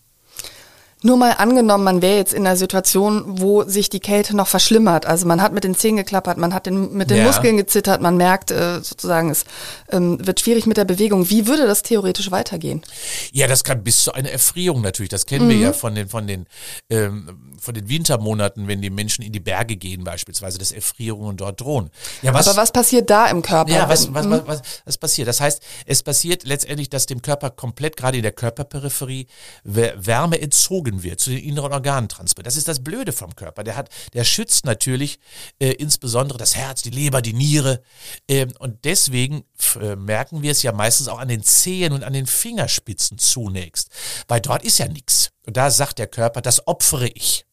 Nur 1.03 1.19
mal 1.19 1.33
angenommen, 1.33 1.85
man 1.85 2.01
wäre 2.01 2.17
jetzt 2.17 2.33
in 2.33 2.47
einer 2.47 2.57
Situation, 2.57 3.41
wo 3.41 3.65
sich 3.65 3.91
die 3.91 4.01
Kälte 4.01 4.35
noch 4.35 4.49
verschlimmert. 4.49 5.05
Also 5.05 5.27
man 5.27 5.43
hat 5.43 5.53
mit 5.53 5.63
den 5.63 5.75
Zähnen 5.75 5.99
geklappert, 5.99 6.39
man 6.39 6.55
hat 6.55 6.65
den, 6.65 6.95
mit 6.95 7.11
den 7.11 7.19
ja. 7.19 7.25
Muskeln 7.25 7.59
gezittert, 7.59 8.01
man 8.01 8.17
merkt 8.17 8.51
äh, 8.51 8.81
sozusagen, 8.83 9.29
es 9.29 9.45
ähm, 9.91 10.27
wird 10.27 10.41
schwierig 10.41 10.65
mit 10.65 10.79
der 10.79 10.87
Bewegung. 10.87 11.29
Wie 11.29 11.47
würde 11.47 11.67
das 11.67 11.83
theoretisch 11.83 12.31
weitergehen? 12.31 12.83
Ja, 13.31 13.47
das 13.47 13.63
kann 13.63 13.85
bis 13.85 14.05
zu 14.05 14.13
einer 14.13 14.31
Erfrierung 14.31 14.81
natürlich. 14.81 15.11
Das 15.11 15.27
kennen 15.27 15.47
mhm. 15.47 15.51
wir 15.51 15.57
ja 15.59 15.73
von 15.75 15.95
den 15.95 16.09
von 16.09 16.27
den 16.27 16.47
ähm, 16.89 17.57
von 17.61 17.75
den 17.75 17.91
Wintermonaten, 17.91 18.67
wenn 18.67 18.81
die 18.81 18.91
Menschen 18.91 19.23
in 19.23 19.33
die 19.33 19.41
Berge 19.41 19.77
gehen 19.77 20.03
beispielsweise, 20.03 20.57
dass 20.59 20.73
Erfrierungen 20.73 21.37
dort 21.37 21.61
drohen. 21.61 21.91
Ja, 22.23 22.33
was, 22.33 22.49
Aber 22.49 22.57
was 22.57 22.73
passiert 22.73 23.11
da 23.11 23.27
im 23.27 23.43
Körper? 23.43 23.71
Ja, 23.71 23.89
was, 23.89 24.13
was, 24.15 24.31
was, 24.31 24.47
was, 24.47 24.63
was 24.85 24.99
passiert? 24.99 25.29
Das 25.29 25.41
heißt, 25.41 25.63
es 25.85 26.03
passiert 26.03 26.45
letztendlich, 26.45 26.89
dass 26.89 27.07
dem 27.07 27.21
Körper 27.21 27.51
komplett, 27.51 27.97
gerade 27.97 28.17
in 28.17 28.23
der 28.23 28.33
Körperperipherie, 28.33 29.27
Wärme 29.65 30.41
entzogen 30.41 30.86
wird, 31.03 31.21
zu 31.21 31.31
den 31.31 31.43
inneren 31.43 31.73
Organen 31.73 32.09
transportiert. 32.09 32.47
Das 32.47 32.57
ist 32.57 32.69
das 32.69 32.83
Blöde 32.83 33.13
vom 33.13 33.35
Körper. 33.35 33.65
Der 33.65 33.77
hat, 33.77 33.91
der 34.15 34.25
schützt 34.25 34.65
natürlich 34.65 35.19
äh, 35.59 35.73
insbesondere 35.73 36.39
das 36.39 36.57
Herz, 36.57 36.83
die 36.83 36.91
Leber, 36.91 37.23
die 37.23 37.33
Niere. 37.33 37.83
Äh, 38.29 38.47
und 38.59 38.85
deswegen 38.85 39.45
äh, 39.81 39.97
merken 39.97 40.43
wir 40.43 40.53
es 40.53 40.63
ja 40.63 40.73
meistens 40.73 41.09
auch 41.09 41.19
an 41.19 41.29
den 41.29 41.43
Zehen 41.43 41.93
und 41.93 42.05
an 42.05 42.13
den 42.13 42.27
Fingerspitzen 42.27 43.19
zunächst. 43.19 43.91
Weil 44.29 44.41
dort 44.41 44.65
ist 44.65 44.79
ja 44.79 44.89
nichts. 44.89 45.31
Und 45.47 45.57
da 45.57 45.71
sagt 45.71 45.99
der 45.99 46.07
Körper, 46.07 46.41
das 46.41 46.67
opfere 46.67 47.09
ich. 47.09 47.47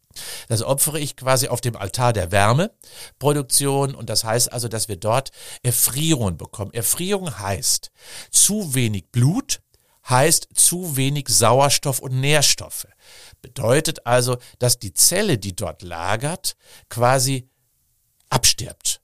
Das 0.47 0.61
opfere 0.61 0.99
ich 0.99 1.15
quasi 1.15 1.47
auf 1.47 1.61
dem 1.61 1.75
Altar 1.75 2.13
der 2.13 2.31
Wärmeproduktion 2.31 3.95
und 3.95 4.09
das 4.09 4.23
heißt 4.23 4.51
also, 4.51 4.67
dass 4.67 4.87
wir 4.87 4.97
dort 4.97 5.31
Erfrierungen 5.63 6.37
bekommen. 6.37 6.71
Erfrierung 6.73 7.39
heißt 7.39 7.91
zu 8.31 8.75
wenig 8.75 9.05
Blut, 9.11 9.61
heißt 10.07 10.49
zu 10.53 10.95
wenig 10.97 11.29
Sauerstoff 11.29 11.99
und 11.99 12.19
Nährstoffe. 12.19 12.87
Bedeutet 13.43 14.07
also, 14.07 14.37
dass 14.57 14.79
die 14.79 14.93
Zelle, 14.93 15.37
die 15.37 15.55
dort 15.55 15.83
lagert, 15.83 16.55
quasi 16.89 17.49
abstirbt 18.29 19.02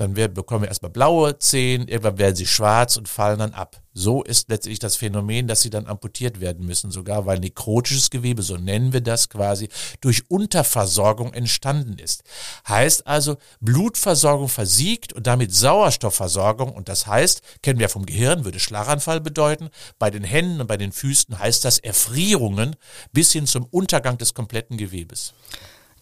dann 0.00 0.16
werden, 0.16 0.34
bekommen 0.34 0.62
wir 0.62 0.68
erstmal 0.68 0.90
blaue 0.90 1.38
Zehen, 1.38 1.88
irgendwann 1.88 2.18
werden 2.18 2.36
sie 2.36 2.46
schwarz 2.46 2.96
und 2.96 3.08
fallen 3.08 3.38
dann 3.38 3.54
ab. 3.54 3.82
So 3.92 4.22
ist 4.22 4.48
letztlich 4.48 4.78
das 4.78 4.96
Phänomen, 4.96 5.48
dass 5.48 5.62
sie 5.62 5.70
dann 5.70 5.86
amputiert 5.86 6.40
werden 6.40 6.64
müssen, 6.64 6.90
sogar 6.90 7.26
weil 7.26 7.40
nekrotisches 7.40 8.10
Gewebe, 8.10 8.42
so 8.42 8.56
nennen 8.56 8.92
wir 8.92 9.00
das 9.00 9.28
quasi, 9.28 9.68
durch 10.00 10.30
Unterversorgung 10.30 11.34
entstanden 11.34 11.98
ist. 11.98 12.22
Heißt 12.68 13.06
also, 13.06 13.36
Blutversorgung 13.60 14.48
versiegt 14.48 15.12
und 15.12 15.26
damit 15.26 15.52
Sauerstoffversorgung 15.52 16.72
und 16.72 16.88
das 16.88 17.06
heißt, 17.06 17.42
kennen 17.62 17.80
wir 17.80 17.88
vom 17.88 18.06
Gehirn, 18.06 18.44
würde 18.44 18.60
Schlaganfall 18.60 19.20
bedeuten, 19.20 19.70
bei 19.98 20.10
den 20.10 20.24
Händen 20.24 20.60
und 20.60 20.66
bei 20.66 20.76
den 20.76 20.92
Füßen 20.92 21.38
heißt 21.38 21.64
das 21.64 21.78
Erfrierungen 21.78 22.76
bis 23.12 23.32
hin 23.32 23.46
zum 23.46 23.66
Untergang 23.66 24.18
des 24.18 24.34
kompletten 24.34 24.76
Gewebes 24.76 25.34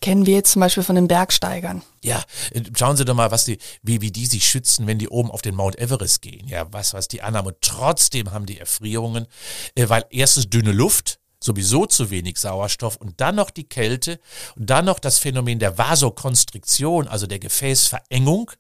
kennen 0.00 0.26
wir 0.26 0.34
jetzt 0.34 0.52
zum 0.52 0.60
Beispiel 0.60 0.82
von 0.82 0.96
den 0.96 1.08
Bergsteigern. 1.08 1.82
Ja, 2.02 2.22
äh, 2.52 2.62
schauen 2.76 2.96
Sie 2.96 3.04
doch 3.04 3.14
mal, 3.14 3.30
was 3.30 3.44
die, 3.44 3.58
wie, 3.82 4.00
wie 4.00 4.10
die 4.10 4.26
sich 4.26 4.48
schützen, 4.48 4.86
wenn 4.86 4.98
die 4.98 5.08
oben 5.08 5.30
auf 5.30 5.42
den 5.42 5.54
Mount 5.54 5.78
Everest 5.78 6.22
gehen. 6.22 6.46
Ja, 6.48 6.66
was, 6.72 6.94
was 6.94 7.08
die. 7.08 7.20
Und 7.20 7.56
trotzdem 7.60 8.32
haben 8.32 8.46
die 8.46 8.58
Erfrierungen, 8.58 9.26
äh, 9.74 9.88
weil 9.88 10.04
erstens 10.10 10.48
dünne 10.48 10.72
Luft, 10.72 11.18
sowieso 11.40 11.86
zu 11.86 12.10
wenig 12.10 12.38
Sauerstoff 12.38 12.96
und 12.96 13.20
dann 13.20 13.36
noch 13.36 13.50
die 13.50 13.68
Kälte 13.68 14.18
und 14.56 14.68
dann 14.70 14.84
noch 14.84 14.98
das 14.98 15.18
Phänomen 15.18 15.58
der 15.58 15.78
Vasokonstriktion, 15.78 17.08
also 17.08 17.26
der 17.26 17.38
Gefäßverengung, 17.38 18.50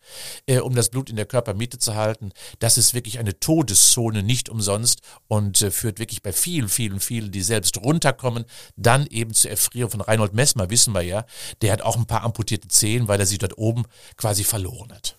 äh, 0.46 0.58
um 0.58 0.74
das 0.74 0.88
Blut 0.88 1.10
in 1.10 1.16
der 1.16 1.26
Körpermitte 1.26 1.78
zu 1.78 1.94
halten. 1.94 2.30
Das 2.58 2.78
ist 2.78 2.94
wirklich 2.94 3.18
eine 3.18 3.38
Todeszone, 3.38 4.22
nicht 4.22 4.48
umsonst 4.48 5.00
und 5.26 5.60
äh, 5.62 5.70
führt 5.70 5.98
wirklich 5.98 6.22
bei 6.22 6.32
vielen, 6.32 6.68
vielen, 6.68 7.00
vielen, 7.00 7.32
die 7.32 7.42
selbst 7.42 7.78
runterkommen, 7.78 8.44
dann 8.76 9.06
eben 9.06 9.34
zur 9.34 9.50
Erfrierung. 9.50 9.90
Von 9.90 10.00
Reinhold 10.00 10.34
Messmer 10.34 10.70
wissen 10.70 10.94
wir 10.94 11.02
ja, 11.02 11.24
der 11.62 11.72
hat 11.72 11.82
auch 11.82 11.96
ein 11.96 12.06
paar 12.06 12.22
amputierte 12.22 12.68
Zehen, 12.68 13.08
weil 13.08 13.20
er 13.20 13.26
sie 13.26 13.38
dort 13.38 13.58
oben 13.58 13.84
quasi 14.16 14.44
verloren 14.44 14.92
hat. 14.92 15.16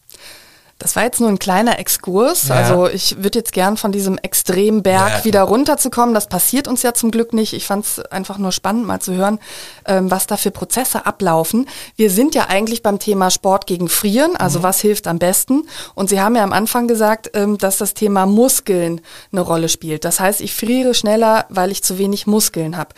Das 0.80 0.96
war 0.96 1.04
jetzt 1.04 1.20
nur 1.20 1.28
ein 1.28 1.40
kleiner 1.40 1.78
Exkurs. 1.78 2.48
Ja. 2.48 2.56
Also 2.56 2.88
ich 2.88 3.22
würde 3.22 3.40
jetzt 3.40 3.52
gern 3.52 3.76
von 3.76 3.92
diesem 3.92 4.18
Extremberg 4.18 5.20
ja. 5.20 5.26
wieder 5.26 5.42
runterzukommen. 5.42 6.16
Das 6.16 6.28
passiert 6.28 6.70
uns 6.70 6.84
ja 6.84 6.94
zum 6.94 7.12
Glück 7.12 7.34
nicht. 7.34 7.52
Ich 7.52 7.68
fand 7.68 7.86
es 7.86 8.00
einfach 8.00 8.38
nur 8.38 8.54
spannend, 8.54 8.88
mal 8.88 9.02
zu 9.02 9.14
hören, 9.14 9.40
ähm, 9.86 10.10
was 10.10 10.26
da 10.26 10.38
für 10.38 10.52
Prozesse 10.52 11.06
ablaufen. 11.06 11.68
Wir 11.98 12.10
sind 12.10 12.34
ja 12.34 12.48
eigentlich 12.48 12.82
beim 12.82 12.98
Thema 12.98 13.30
Sport 13.30 13.68
gegen 13.68 13.90
Frieren, 13.90 14.38
also 14.38 14.60
mhm. 14.60 14.64
was 14.64 14.80
hilft 14.80 15.08
am 15.08 15.20
besten. 15.20 15.68
Und 15.96 16.10
Sie 16.10 16.22
haben 16.22 16.38
ja 16.38 16.44
am 16.44 16.54
Anfang 16.54 16.88
gesagt, 16.88 17.32
ähm, 17.34 17.58
dass 17.58 17.78
das 17.78 17.94
Thema 17.94 18.26
Muskeln 18.26 19.02
eine 19.34 19.42
Rolle 19.42 19.68
spielt. 19.68 20.06
Das 20.06 20.22
heißt, 20.22 20.40
ich 20.40 20.56
friere 20.56 20.94
schneller, 20.94 21.46
weil 21.50 21.72
ich 21.72 21.84
zu 21.84 21.98
wenig 21.98 22.26
Muskeln 22.26 22.78
habe. 22.78 22.96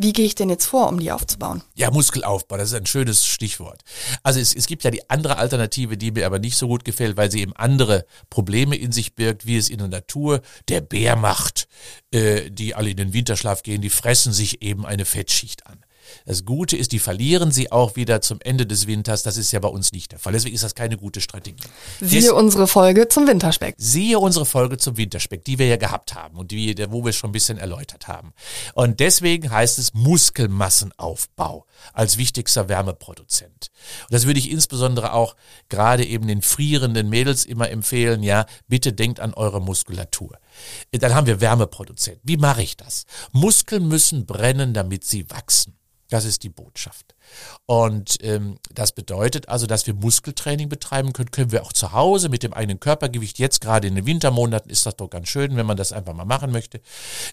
Wie 0.00 0.12
gehe 0.12 0.26
ich 0.26 0.36
denn 0.36 0.48
jetzt 0.48 0.66
vor, 0.66 0.88
um 0.88 1.00
die 1.00 1.10
aufzubauen? 1.10 1.62
Ja, 1.74 1.90
Muskelaufbau, 1.90 2.56
das 2.56 2.68
ist 2.68 2.76
ein 2.76 2.86
schönes 2.86 3.26
Stichwort. 3.26 3.82
Also 4.22 4.38
es, 4.38 4.54
es 4.54 4.68
gibt 4.68 4.84
ja 4.84 4.92
die 4.92 5.10
andere 5.10 5.38
Alternative, 5.38 5.96
die 5.96 6.12
mir 6.12 6.24
aber 6.24 6.38
nicht 6.38 6.56
so 6.56 6.68
gut 6.68 6.84
gefällt, 6.84 7.16
weil 7.16 7.32
sie 7.32 7.40
eben 7.40 7.52
andere 7.54 8.06
Probleme 8.30 8.76
in 8.76 8.92
sich 8.92 9.16
birgt, 9.16 9.44
wie 9.44 9.56
es 9.56 9.68
in 9.68 9.78
der 9.78 9.88
Natur 9.88 10.40
der 10.68 10.82
Bär 10.82 11.16
macht, 11.16 11.66
äh, 12.12 12.48
die 12.48 12.76
alle 12.76 12.90
in 12.90 12.96
den 12.96 13.12
Winterschlaf 13.12 13.64
gehen, 13.64 13.82
die 13.82 13.90
fressen 13.90 14.32
sich 14.32 14.62
eben 14.62 14.86
eine 14.86 15.04
Fettschicht 15.04 15.66
an. 15.66 15.84
Das 16.26 16.44
Gute 16.44 16.76
ist, 16.76 16.92
die 16.92 16.98
verlieren 16.98 17.50
sie 17.50 17.72
auch 17.72 17.96
wieder 17.96 18.20
zum 18.20 18.38
Ende 18.40 18.66
des 18.66 18.86
Winters. 18.86 19.22
Das 19.22 19.36
ist 19.36 19.52
ja 19.52 19.60
bei 19.60 19.68
uns 19.68 19.92
nicht 19.92 20.12
der 20.12 20.18
Fall. 20.18 20.32
Deswegen 20.32 20.54
ist 20.54 20.64
das 20.64 20.74
keine 20.74 20.96
gute 20.96 21.20
Strategie. 21.20 21.62
Siehe 22.00 22.22
Des, 22.22 22.30
unsere 22.30 22.66
Folge 22.66 23.08
zum 23.08 23.26
Winterspeck. 23.26 23.74
Siehe 23.78 24.18
unsere 24.18 24.46
Folge 24.46 24.78
zum 24.78 24.96
Winterspeck, 24.96 25.44
die 25.44 25.58
wir 25.58 25.66
ja 25.66 25.76
gehabt 25.76 26.14
haben 26.14 26.36
und 26.36 26.50
die, 26.50 26.74
wo 26.90 27.04
wir 27.04 27.12
schon 27.12 27.30
ein 27.30 27.32
bisschen 27.32 27.58
erläutert 27.58 28.08
haben. 28.08 28.32
Und 28.74 29.00
deswegen 29.00 29.50
heißt 29.50 29.78
es 29.78 29.94
Muskelmassenaufbau 29.94 31.66
als 31.92 32.18
wichtigster 32.18 32.68
Wärmeproduzent. 32.68 33.70
Und 34.02 34.12
das 34.12 34.26
würde 34.26 34.38
ich 34.38 34.50
insbesondere 34.50 35.12
auch 35.12 35.36
gerade 35.68 36.04
eben 36.04 36.26
den 36.26 36.42
frierenden 36.42 37.08
Mädels 37.08 37.44
immer 37.44 37.70
empfehlen. 37.70 38.22
Ja, 38.22 38.46
bitte 38.66 38.92
denkt 38.92 39.20
an 39.20 39.34
eure 39.34 39.60
Muskulatur. 39.60 40.38
Dann 40.90 41.14
haben 41.14 41.26
wir 41.26 41.40
Wärmeproduzent. 41.40 42.18
Wie 42.22 42.36
mache 42.36 42.62
ich 42.62 42.76
das? 42.76 43.04
Muskeln 43.32 43.88
müssen 43.88 44.26
brennen, 44.26 44.74
damit 44.74 45.04
sie 45.04 45.30
wachsen. 45.30 45.77
Das 46.08 46.24
ist 46.24 46.42
die 46.42 46.48
Botschaft. 46.48 47.14
Und 47.66 48.16
ähm, 48.22 48.58
das 48.72 48.92
bedeutet 48.92 49.48
also, 49.48 49.66
dass 49.66 49.86
wir 49.86 49.94
Muskeltraining 49.94 50.68
betreiben 50.68 51.12
können, 51.12 51.30
können 51.30 51.52
wir 51.52 51.64
auch 51.64 51.72
zu 51.72 51.92
Hause 51.92 52.28
mit 52.28 52.42
dem 52.42 52.54
eigenen 52.54 52.80
Körpergewicht. 52.80 53.38
Jetzt 53.38 53.60
gerade 53.60 53.88
in 53.88 53.94
den 53.94 54.06
Wintermonaten 54.06 54.70
ist 54.70 54.86
das 54.86 54.96
doch 54.96 55.10
ganz 55.10 55.28
schön, 55.28 55.56
wenn 55.56 55.66
man 55.66 55.76
das 55.76 55.92
einfach 55.92 56.14
mal 56.14 56.24
machen 56.24 56.50
möchte. 56.50 56.80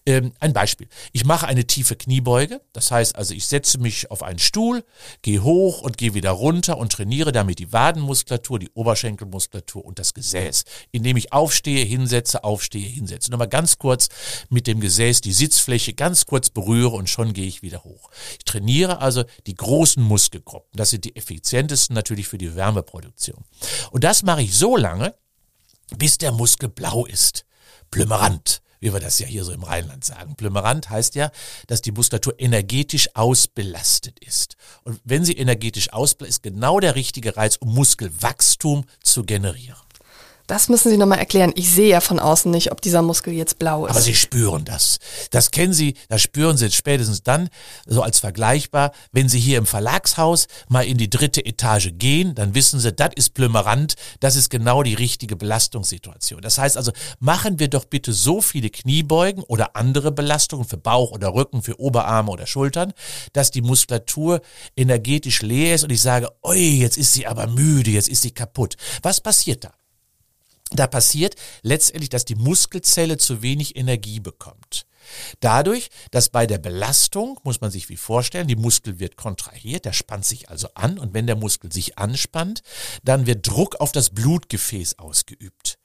Ähm, 0.06 0.34
ein 0.40 0.54
Beispiel. 0.54 0.88
Ich 1.14 1.24
mache 1.24 1.48
eine 1.48 1.66
tiefe 1.66 1.96
Kniebeuge. 1.96 2.62
Das 2.74 2.92
heißt 2.92 3.16
also, 3.16 3.34
ich 3.34 3.46
setze 3.46 3.78
mich 3.78 4.12
auf 4.12 4.24
einen 4.24 4.40
Stuhl, 4.40 4.84
gehe 5.22 5.44
hoch 5.44 5.82
und 5.82 5.98
gehe 5.98 6.14
wieder 6.14 6.32
runter 6.32 6.78
und 6.78 6.92
trainiere 6.92 7.32
damit 7.32 7.60
die 7.60 7.72
Wadenmuskulatur, 7.72 8.60
die 8.60 8.70
Oberschenkelmuskulatur 8.74 9.86
und 9.86 10.00
das 10.00 10.14
Gesäß, 10.14 10.66
indem 10.92 11.16
ich 11.18 11.32
aufstehe, 11.32 11.86
hinsetze, 11.86 12.44
aufstehe, 12.44 12.88
hinsetze. 12.88 13.32
Nochmal 13.32 13.48
ganz 13.48 13.78
kurz 13.78 14.10
mit 14.50 14.68
dem 14.68 14.80
Gesäß 14.82 15.22
die 15.22 15.34
Sitzfläche 15.34 15.94
ganz 15.94 16.26
kurz 16.26 16.50
berühre 16.50 16.96
und 16.96 17.10
schon 17.10 17.34
gehe 17.34 17.48
ich 17.48 17.62
wieder 17.62 17.84
hoch. 17.84 18.10
Ich 18.38 18.46
trainiere 18.46 19.00
also 19.00 19.24
die 19.48 19.56
große 19.56 19.85
großen 19.86 20.02
Muskelgruppen. 20.02 20.72
Das 20.76 20.90
sind 20.90 21.06
die 21.06 21.16
effizientesten 21.16 21.94
natürlich 21.94 22.28
für 22.28 22.40
die 22.40 22.56
Wärmeproduktion. 22.56 23.46
Und 23.92 24.04
das 24.04 24.24
mache 24.24 24.42
ich 24.42 24.56
so 24.56 24.76
lange, 24.76 25.14
bis 25.96 26.18
der 26.18 26.32
Muskel 26.32 26.70
blau 26.70 27.06
ist. 27.06 27.46
Plümerant 27.92 28.62
wie 28.82 28.94
wir 28.94 29.00
das 29.00 29.18
ja 29.18 29.26
hier 29.26 29.44
so 29.44 29.52
im 29.52 29.64
Rheinland 29.64 30.04
sagen. 30.04 30.36
Plümerant 30.36 30.92
heißt 30.92 31.16
ja, 31.16 31.32
dass 31.66 31.82
die 31.82 31.92
Muskulatur 31.92 32.36
energetisch 32.38 33.10
ausbelastet 33.16 34.20
ist. 34.20 34.58
Und 34.84 35.00
wenn 35.04 35.26
sie 35.26 35.34
energetisch 35.34 35.92
ausbelastet 35.92 36.36
ist, 36.36 36.44
genau 36.44 36.80
der 36.80 36.94
richtige 36.94 37.36
Reiz, 37.36 37.56
um 37.56 37.74
Muskelwachstum 37.74 38.86
zu 39.02 39.24
generieren. 39.24 39.80
Das 40.48 40.70
müssen 40.70 40.92
Sie 40.92 40.98
nochmal 40.98 41.18
erklären. 41.18 41.54
Ich 41.56 41.72
sehe 41.72 41.90
ja 41.90 42.02
von 42.02 42.20
außen 42.20 42.52
nicht, 42.52 42.72
ob 42.72 42.80
dieser 42.80 43.02
Muskel 43.02 43.34
jetzt 43.34 43.58
blau 43.58 43.86
ist. 43.86 43.92
Aber 43.92 44.02
Sie 44.02 44.14
spüren 44.14 44.64
das. 44.64 45.00
Das 45.32 45.50
kennen 45.50 45.74
Sie, 45.74 45.96
das 46.08 46.22
spüren 46.22 46.56
Sie 46.56 46.70
spätestens 46.72 47.24
dann, 47.24 47.50
so 47.88 48.04
als 48.04 48.20
vergleichbar, 48.20 48.92
wenn 49.12 49.28
Sie 49.28 49.40
hier 49.40 49.58
im 49.58 49.66
Verlagshaus 49.66 50.48
mal 50.70 50.86
in 50.86 50.98
die 50.98 51.10
dritte 51.10 51.44
Etage 51.44 51.94
gehen, 51.94 52.36
dann 52.36 52.54
wissen 52.54 52.80
Sie, 52.80 52.94
das 52.94 53.10
ist 53.16 53.34
Plümerant, 53.34 53.96
das 54.20 54.36
ist 54.36 54.50
genau 54.50 54.84
die 54.84 54.94
richtige 54.94 55.36
Belastungssituation. 55.36 56.42
Das 56.42 56.60
heißt 56.60 56.78
also, 56.78 56.92
machen 57.20 57.60
wir 57.60 57.68
doch 57.68 57.86
bitte 57.86 58.14
so 58.14 58.42
viele 58.42 58.70
Kniebeugen 58.70 59.44
oder 59.44 59.76
andere 59.76 60.12
Belastungen 60.12 60.68
für 60.68 60.78
Bauch 60.78 61.12
oder 61.12 61.34
Rücken, 61.34 61.64
für 61.64 61.80
Oberarme 61.80 62.32
oder 62.32 62.46
Schultern, 62.46 62.94
dass 63.34 63.50
die 63.50 63.62
Muskulatur 63.62 64.42
energetisch 64.76 65.42
leer 65.42 65.76
ist 65.76 65.84
und 65.84 65.92
ich 65.92 66.02
sage, 66.02 66.30
oi, 66.44 66.60
jetzt 66.60 66.98
ist 66.98 67.14
sie 67.14 67.26
aber 67.26 67.48
müde, 67.48 67.90
jetzt 67.90 68.10
ist 68.10 68.22
sie 68.22 68.32
kaputt. 68.32 68.76
Was 69.02 69.22
passiert 69.22 69.64
da? 69.64 69.74
Da 70.72 70.88
passiert 70.88 71.36
letztendlich, 71.62 72.10
dass 72.10 72.26
die 72.26 72.36
Muskelzelle 72.36 73.18
zu 73.18 73.42
wenig 73.42 73.76
Energie 73.76 74.20
bekommt. 74.20 74.86
Dadurch, 75.40 75.90
dass 76.12 76.30
bei 76.30 76.48
der 76.48 76.58
Belastung, 76.58 77.40
muss 77.44 77.62
man 77.62 77.70
sich 77.70 77.90
wie 77.90 77.98
vorstellen, 77.98 78.48
die 78.48 78.56
Muskel 78.56 79.00
wird 79.00 79.18
kontrahiert, 79.18 79.86
der 79.86 79.94
spannt 79.94 80.26
sich 80.26 80.50
also 80.50 80.68
an 80.74 80.98
und 80.98 81.14
wenn 81.14 81.28
der 81.28 81.36
Muskel 81.36 81.72
sich 81.72 81.98
anspannt, 81.98 82.62
dann 83.04 83.28
wird 83.28 83.48
Druck 83.48 83.76
auf 83.76 83.92
das 83.92 84.10
Blutgefäß 84.10 84.98
ausgeübt. 84.98 85.78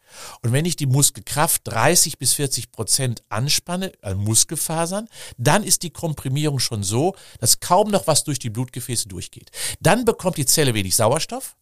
Und 0.43 0.53
wenn 0.53 0.65
ich 0.65 0.75
die 0.75 0.87
Muskelkraft 0.87 1.63
30 1.65 2.19
bis 2.19 2.33
40 2.35 2.73
Prozent 2.73 3.23
anspanne 3.29 3.93
an 4.03 4.19
Muskelfasern, 4.19 5.09
dann 5.39 5.63
ist 5.63 5.83
die 5.83 5.91
Komprimierung 5.91 6.59
schon 6.59 6.83
so, 6.83 7.15
dass 7.39 7.61
kaum 7.61 7.91
noch 7.91 8.07
was 8.07 8.25
durch 8.25 8.39
die 8.39 8.51
Blutgefäße 8.51 9.09
durchgeht. 9.09 9.51
Dann 9.81 10.05
bekommt 10.05 10.37
die 10.37 10.47
Zelle 10.47 10.75
wenig 10.75 10.97
Sauerstoff, 10.97 11.57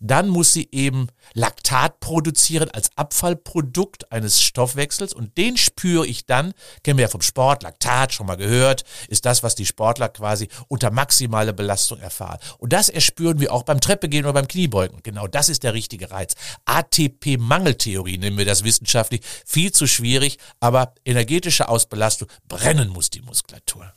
dann 0.00 0.28
muss 0.28 0.52
sie 0.52 0.68
eben 0.72 1.08
Laktat 1.34 2.00
produzieren 2.00 2.70
als 2.70 2.90
Abfallprodukt 2.96 4.10
eines 4.10 4.42
Stoffwechsels 4.42 5.12
und 5.12 5.36
den 5.36 5.56
spüre 5.56 6.06
ich 6.06 6.26
dann, 6.26 6.52
kennen 6.82 6.98
wir 6.98 7.02
ja 7.04 7.08
vom 7.08 7.22
Sport, 7.22 7.62
Laktat 7.62 8.12
schon 8.12 8.26
mal 8.26 8.36
gehört, 8.36 8.84
ist 9.08 9.26
das, 9.26 9.42
was 9.42 9.54
die 9.54 9.66
Sportler 9.66 10.08
quasi 10.08 10.48
unter 10.68 10.90
maximale 10.90 11.52
Belastung 11.52 12.00
erfahren. 12.00 12.38
Und 12.58 12.72
das 12.72 12.88
erspüren 12.88 13.40
wir 13.40 13.52
auch 13.52 13.62
beim 13.62 13.80
Treppegehen 13.80 14.24
oder 14.24 14.34
beim 14.34 14.48
Kniebeugen. 14.48 15.00
Genau 15.02 15.26
das 15.26 15.48
ist 15.48 15.62
der 15.62 15.74
richtige 15.74 16.10
Reiz. 16.10 16.34
ATP-Mangeltheorie 16.64 18.18
nennen 18.18 18.38
wir 18.38 18.44
das 18.44 18.64
wissenschaftlich. 18.64 19.20
Viel 19.44 19.72
zu 19.72 19.86
schwierig, 19.86 20.38
aber 20.60 20.94
energetische 21.04 21.68
Ausbelastung, 21.68 22.28
brennen 22.48 22.88
muss 22.88 23.10
die 23.10 23.22
Muskulatur. 23.22 23.92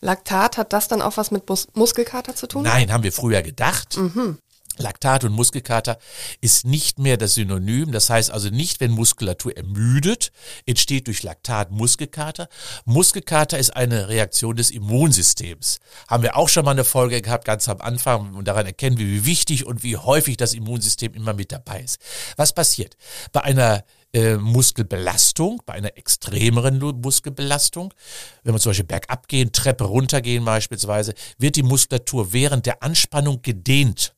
Laktat, 0.00 0.56
hat 0.56 0.72
das 0.72 0.88
dann 0.88 1.02
auch 1.02 1.16
was 1.16 1.30
mit 1.30 1.48
Mus 1.48 1.68
Muskelkater 1.74 2.34
zu 2.34 2.46
tun? 2.46 2.62
Nein, 2.62 2.92
haben 2.92 3.02
wir 3.02 3.12
früher 3.12 3.42
gedacht. 3.42 3.96
Mhm. 3.96 4.38
Laktat 4.78 5.24
und 5.24 5.32
Muskelkater 5.32 5.98
ist 6.40 6.64
nicht 6.64 6.98
mehr 6.98 7.16
das 7.16 7.34
Synonym. 7.34 7.92
Das 7.92 8.08
heißt 8.08 8.30
also 8.30 8.48
nicht, 8.48 8.80
wenn 8.80 8.92
Muskulatur 8.92 9.56
ermüdet, 9.56 10.32
entsteht 10.66 11.06
durch 11.06 11.22
Laktat 11.22 11.70
Muskelkater. 11.70 12.48
Muskelkater 12.84 13.58
ist 13.58 13.76
eine 13.76 14.08
Reaktion 14.08 14.56
des 14.56 14.70
Immunsystems. 14.70 15.80
Haben 16.08 16.22
wir 16.22 16.36
auch 16.36 16.48
schon 16.48 16.64
mal 16.64 16.72
eine 16.72 16.84
Folge 16.84 17.20
gehabt, 17.20 17.44
ganz 17.44 17.68
am 17.68 17.80
Anfang, 17.80 18.34
und 18.34 18.48
daran 18.48 18.66
erkennen 18.66 18.98
wir, 18.98 19.06
wie 19.06 19.26
wichtig 19.26 19.66
und 19.66 19.82
wie 19.82 19.96
häufig 19.96 20.36
das 20.36 20.54
Immunsystem 20.54 21.14
immer 21.14 21.34
mit 21.34 21.52
dabei 21.52 21.80
ist. 21.82 21.98
Was 22.36 22.52
passiert? 22.52 22.96
Bei 23.32 23.42
einer 23.42 23.84
äh, 24.12 24.36
Muskelbelastung, 24.36 25.62
bei 25.66 25.74
einer 25.74 25.96
extremeren 25.96 26.78
Muskelbelastung, 27.00 27.94
wenn 28.42 28.54
wir 28.54 28.60
zum 28.60 28.70
Beispiel 28.70 28.86
bergab 28.86 29.28
gehen, 29.28 29.52
Treppe 29.52 29.84
runtergehen 29.84 30.44
beispielsweise, 30.44 31.14
wird 31.38 31.56
die 31.56 31.62
Muskulatur 31.62 32.32
während 32.32 32.66
der 32.66 32.82
Anspannung 32.82 33.42
gedehnt. 33.42 34.14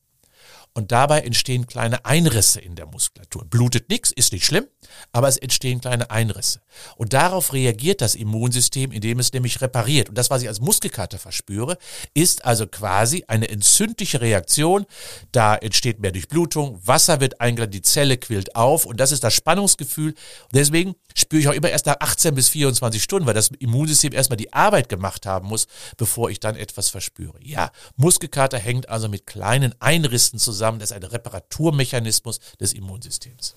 Und 0.75 0.91
dabei 0.91 1.21
entstehen 1.21 1.67
kleine 1.67 2.03
Einrisse 2.03 2.59
in 2.59 2.75
der 2.75 2.87
Muskulatur. 2.87 3.45
Blutet 3.45 3.89
nichts, 3.89 4.11
ist 4.11 4.33
nicht 4.33 4.43
schlimm, 4.43 4.65
aber 5.11 5.27
es 5.27 5.37
entstehen 5.37 5.81
kleine 5.81 6.09
Einrisse. 6.09 6.61
Und 6.97 7.13
darauf 7.13 7.53
reagiert 7.53 8.01
das 8.01 8.15
Immunsystem, 8.15 8.91
indem 8.91 9.19
es 9.19 9.31
nämlich 9.33 9.61
repariert. 9.61 10.09
Und 10.09 10.17
das, 10.17 10.31
was 10.31 10.41
ich 10.41 10.47
als 10.47 10.61
Muskelkater 10.61 11.19
verspüre, 11.19 11.77
ist 12.15 12.43
also 12.43 12.65
quasi 12.65 13.23
eine 13.27 13.49
entzündliche 13.49 14.19
Reaktion. 14.21 14.87
Da 15.31 15.55
entsteht 15.55 15.99
mehr 15.99 16.11
Durchblutung, 16.11 16.79
Wasser 16.85 17.19
wird 17.19 17.39
eingeladen, 17.39 17.71
die 17.71 17.83
Zelle 17.83 18.17
quillt 18.17 18.55
auf 18.55 18.85
und 18.85 18.99
das 18.99 19.11
ist 19.11 19.23
das 19.23 19.35
Spannungsgefühl. 19.35 20.09
Und 20.13 20.55
deswegen 20.55 20.95
spüre 21.15 21.39
ich 21.39 21.47
auch 21.49 21.53
immer 21.53 21.69
erst 21.69 21.85
nach 21.85 21.97
18 21.99 22.33
bis 22.33 22.49
24 22.49 23.03
Stunden, 23.03 23.27
weil 23.27 23.35
das 23.35 23.51
Immunsystem 23.59 24.11
erstmal 24.11 24.37
die 24.37 24.53
Arbeit 24.53 24.89
gemacht 24.89 25.27
haben 25.27 25.49
muss, 25.49 25.67
bevor 25.97 26.31
ich 26.31 26.39
dann 26.39 26.55
etwas 26.55 26.89
verspüre. 26.89 27.37
Ja, 27.43 27.71
Muskelkater 27.95 28.57
hängt 28.57 28.89
also 28.89 29.07
mit 29.07 29.27
kleinen 29.27 29.75
Einrissen 29.79 30.39
zusammen. 30.39 30.62
Das 30.79 30.91
ist 30.91 30.95
ein 30.95 31.03
Reparaturmechanismus 31.03 32.39
des 32.59 32.73
Immunsystems. 32.73 33.55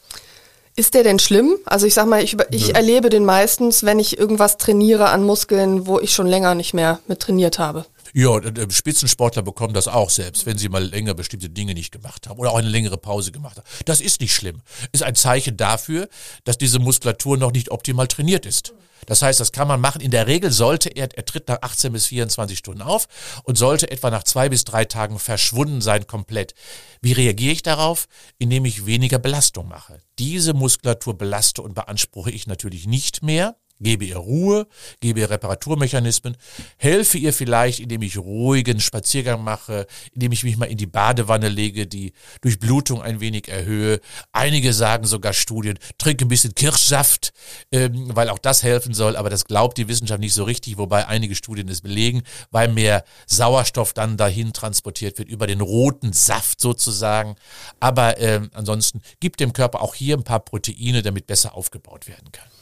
Ist 0.79 0.93
der 0.93 1.05
denn 1.05 1.19
schlimm? 1.19 1.57
Also 1.65 1.87
ich 1.87 1.95
sag 1.95 2.07
mal, 2.07 2.23
ich, 2.23 2.37
ich 2.51 2.75
erlebe 2.75 3.09
den 3.09 3.25
meistens, 3.25 3.85
wenn 3.85 3.99
ich 3.99 4.19
irgendwas 4.19 4.59
trainiere 4.59 5.09
an 5.09 5.25
Muskeln, 5.25 5.87
wo 5.87 5.99
ich 5.99 6.13
schon 6.13 6.27
länger 6.27 6.55
nicht 6.55 6.75
mehr 6.75 7.01
mit 7.07 7.21
trainiert 7.21 7.59
habe. 7.59 7.87
Ja, 8.15 8.41
Spitzensportler 8.71 9.43
bekommen 9.43 9.75
das 9.75 9.89
auch 9.89 10.11
selbst, 10.11 10.47
wenn 10.47 10.59
sie 10.59 10.69
mal 10.69 10.85
länger 10.85 11.15
bestimmte 11.15 11.51
Dinge 11.51 11.75
nicht 11.75 11.93
gemacht 11.93 12.29
haben 12.29 12.39
oder 12.39 12.53
auch 12.53 12.59
eine 12.59 12.69
längere 12.69 12.99
Pause 12.99 13.33
gemacht 13.33 13.57
haben. 13.57 13.67
Das 13.85 14.01
ist 14.01 14.21
nicht 14.21 14.35
schlimm. 14.35 14.63
Ist 14.93 15.03
ein 15.03 15.15
Zeichen 15.15 15.57
dafür, 15.57 16.09
dass 16.45 16.59
diese 16.59 16.79
Muskulatur 16.79 17.37
noch 17.37 17.53
nicht 17.53 17.71
optimal 17.71 18.07
trainiert 18.07 18.47
ist. 18.47 18.75
Das 19.05 19.23
heißt, 19.23 19.41
das 19.41 19.53
kann 19.53 19.69
man 19.69 19.81
machen. 19.81 20.01
In 20.01 20.11
der 20.11 20.27
Regel 20.27 20.51
sollte 20.51 20.89
er, 20.89 21.09
er 21.15 21.25
tritt 21.25 21.49
nach 21.49 21.61
18 21.61 21.93
bis 21.93 22.07
24 22.07 22.59
Stunden 22.59 22.83
auf 22.83 23.07
und 23.45 23.57
sollte 23.57 23.91
etwa 23.91 24.11
nach 24.11 24.25
zwei 24.25 24.49
bis 24.49 24.65
drei 24.65 24.85
Tagen 24.85 25.19
verschwunden 25.19 25.81
sein 25.81 26.07
komplett. 26.07 26.55
Wie 27.03 27.13
reagiere 27.13 27.53
ich 27.53 27.63
darauf? 27.63 28.09
Indem 28.39 28.65
ich 28.65 28.87
weniger 28.87 29.19
Belastung 29.19 29.69
mache. 29.69 30.01
Diese 30.19 30.55
Muskulatur 30.55 31.17
belaste 31.17 31.63
und 31.63 31.75
beanspruche 31.75 32.31
ich 32.31 32.47
natürlich 32.47 32.87
nicht 32.87 33.23
mehr 33.23 33.57
gebe 33.81 34.05
ihr 34.05 34.17
Ruhe, 34.17 34.67
gebe 35.01 35.21
ihr 35.21 35.31
Reparaturmechanismen, 35.31 36.37
helfe 36.77 37.19
ihr 37.19 37.33
vielleicht, 37.33 37.81
indem 37.81 38.03
ich 38.03 38.19
ruhigen 38.19 38.81
Spaziergang 38.81 39.43
mache, 39.43 39.87
indem 40.13 40.33
ich 40.33 40.45
mich 40.45 40.57
mal 40.57 40.67
in 40.67 40.79
die 40.79 40.87
Badewanne 40.87 41.49
lege, 41.49 41.87
die 41.87 42.13
Durchblutung 42.41 43.03
ein 43.03 43.21
wenig 43.21 43.49
erhöhe. 43.49 44.01
Einige 44.33 44.73
sagen 44.73 45.07
sogar 45.07 45.33
Studien, 45.33 45.79
trinke 45.99 46.25
ein 46.25 46.29
bisschen 46.29 46.55
Kirschsaft, 46.55 47.33
ähm, 47.73 48.15
weil 48.15 48.29
auch 48.31 48.39
das 48.39 48.63
helfen 48.63 48.95
soll, 48.95 49.17
aber 49.17 49.31
das 49.31 49.45
glaubt 49.45 49.79
die 49.79 49.89
Wissenschaft 49.89 50.21
nicht 50.21 50.35
so 50.35 50.45
richtig, 50.45 50.79
wobei 50.79 51.07
einige 51.07 51.35
Studien 51.35 51.69
es 51.69 51.83
belegen, 51.83 52.23
weil 52.51 52.69
mehr 52.69 53.05
Sauerstoff 53.27 53.93
dann 53.93 54.17
dahin 54.17 54.53
transportiert 54.53 55.19
wird, 55.19 55.29
über 55.29 55.47
den 55.47 55.61
roten 55.61 56.13
Saft 56.13 56.61
sozusagen. 56.61 57.37
Aber 57.81 58.19
ähm, 58.19 58.51
ansonsten 58.55 59.01
gibt 59.21 59.41
dem 59.41 59.53
Körper 59.53 59.83
auch 59.83 59.95
hier 59.95 60.17
ein 60.17 60.25
paar 60.25 60.41
Proteine, 60.41 61.03
damit 61.03 61.27
besser 61.27 61.55
aufgebaut 61.55 62.09
werden 62.09 62.33
kann. 62.33 62.56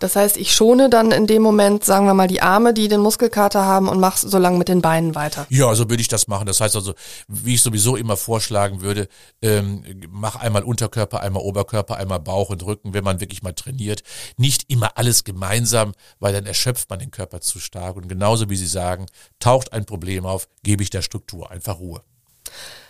Das 0.00 0.16
heißt, 0.16 0.38
ich 0.38 0.54
schone 0.54 0.88
dann 0.88 1.12
in 1.12 1.26
dem 1.26 1.42
Moment, 1.42 1.84
sagen 1.84 2.06
wir 2.06 2.14
mal, 2.14 2.26
die 2.26 2.40
Arme, 2.40 2.72
die 2.72 2.88
den 2.88 3.00
Muskelkater 3.00 3.64
haben 3.66 3.86
und 3.86 4.00
mache 4.00 4.26
so 4.26 4.38
lange 4.38 4.56
mit 4.56 4.68
den 4.68 4.80
Beinen 4.80 5.14
weiter. 5.14 5.46
Ja, 5.50 5.74
so 5.74 5.90
würde 5.90 6.00
ich 6.00 6.08
das 6.08 6.26
machen. 6.26 6.46
Das 6.46 6.60
heißt 6.60 6.74
also, 6.74 6.94
wie 7.28 7.54
ich 7.54 7.62
sowieso 7.62 7.96
immer 7.96 8.16
vorschlagen 8.16 8.80
würde, 8.80 9.08
ähm, 9.42 9.84
mach 10.10 10.36
einmal 10.36 10.62
Unterkörper, 10.62 11.20
einmal 11.20 11.42
Oberkörper, 11.42 11.98
einmal 11.98 12.18
Bauch 12.18 12.48
und 12.48 12.64
Rücken, 12.64 12.94
wenn 12.94 13.04
man 13.04 13.20
wirklich 13.20 13.42
mal 13.42 13.52
trainiert. 13.52 14.02
Nicht 14.38 14.64
immer 14.68 14.96
alles 14.96 15.22
gemeinsam, 15.24 15.92
weil 16.18 16.32
dann 16.32 16.46
erschöpft 16.46 16.88
man 16.88 16.98
den 16.98 17.10
Körper 17.10 17.42
zu 17.42 17.58
stark. 17.58 17.96
Und 17.96 18.08
genauso 18.08 18.48
wie 18.48 18.56
Sie 18.56 18.66
sagen, 18.66 19.04
taucht 19.38 19.74
ein 19.74 19.84
Problem 19.84 20.24
auf, 20.24 20.48
gebe 20.62 20.82
ich 20.82 20.88
der 20.88 21.02
Struktur 21.02 21.50
einfach 21.50 21.78
Ruhe. 21.78 22.02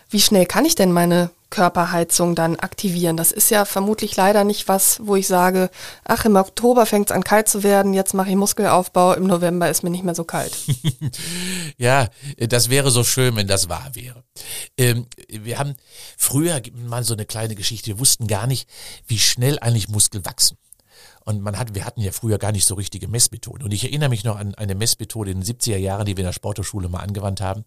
Wie 0.09 0.21
schnell 0.21 0.47
kann 0.47 0.65
ich 0.65 0.77
denn 0.77 0.93
meine 0.93 1.31
Körperheizung 1.51 2.35
dann 2.35 2.57
aktivieren? 2.57 3.17
Das 3.17 3.33
ist 3.33 3.51
ja 3.51 3.65
vermutlich 3.65 4.17
leider 4.17 4.45
nicht 4.45 4.69
was, 4.69 5.01
wo 5.03 5.17
ich 5.17 5.27
sage, 5.27 5.71
ach, 6.05 6.25
im 6.25 6.37
Oktober 6.37 6.87
fängt 6.87 7.11
es 7.11 7.17
an 7.17 7.25
kalt 7.25 7.49
zu 7.49 7.63
werden, 7.63 7.93
jetzt 7.93 8.15
mache 8.15 8.31
ich 8.31 8.37
Muskelaufbau, 8.37 9.15
im 9.15 9.27
November 9.27 9.69
ist 9.69 9.83
mir 9.83 9.91
nicht 9.91 10.05
mehr 10.05 10.15
so 10.15 10.25
kalt. 10.25 10.57
ja, 11.77 12.09
das 12.39 12.71
wäre 12.71 12.91
so 12.91 13.05
schön, 13.05 13.37
wenn 13.37 13.47
das 13.49 13.69
wahr 13.69 13.91
wäre. 13.93 14.25
Ähm, 14.79 15.07
wir 15.29 15.59
haben 15.59 15.75
früher 16.17 16.61
mal 16.87 17.05
so 17.05 17.15
eine 17.15 17.27
kleine 17.27 17.55
Geschichte, 17.55 17.89
wir 17.89 17.99
wussten 17.99 18.27
gar 18.27 18.47
nicht, 18.47 18.69
wie 19.07 19.19
schnell 19.19 19.59
eigentlich 19.59 19.89
Muskel 19.89 20.25
wachsen. 20.25 20.57
Und 21.25 21.43
man 21.43 21.59
hat, 21.59 21.75
wir 21.75 21.85
hatten 21.85 22.01
ja 22.01 22.13
früher 22.13 22.39
gar 22.39 22.53
nicht 22.53 22.65
so 22.65 22.75
richtige 22.75 23.09
Messmethoden. 23.09 23.65
Und 23.65 23.73
ich 23.73 23.85
erinnere 23.85 24.09
mich 24.09 24.25
noch 24.25 24.37
an 24.37 24.55
eine 24.55 24.75
Messmethode 24.75 25.31
in 25.31 25.41
den 25.41 25.57
70er 25.57 25.77
Jahren, 25.77 26.07
die 26.07 26.17
wir 26.17 26.23
in 26.23 26.29
der 26.29 26.33
Sporthochschule 26.33 26.89
mal 26.89 27.01
angewandt 27.01 27.41
haben. 27.41 27.65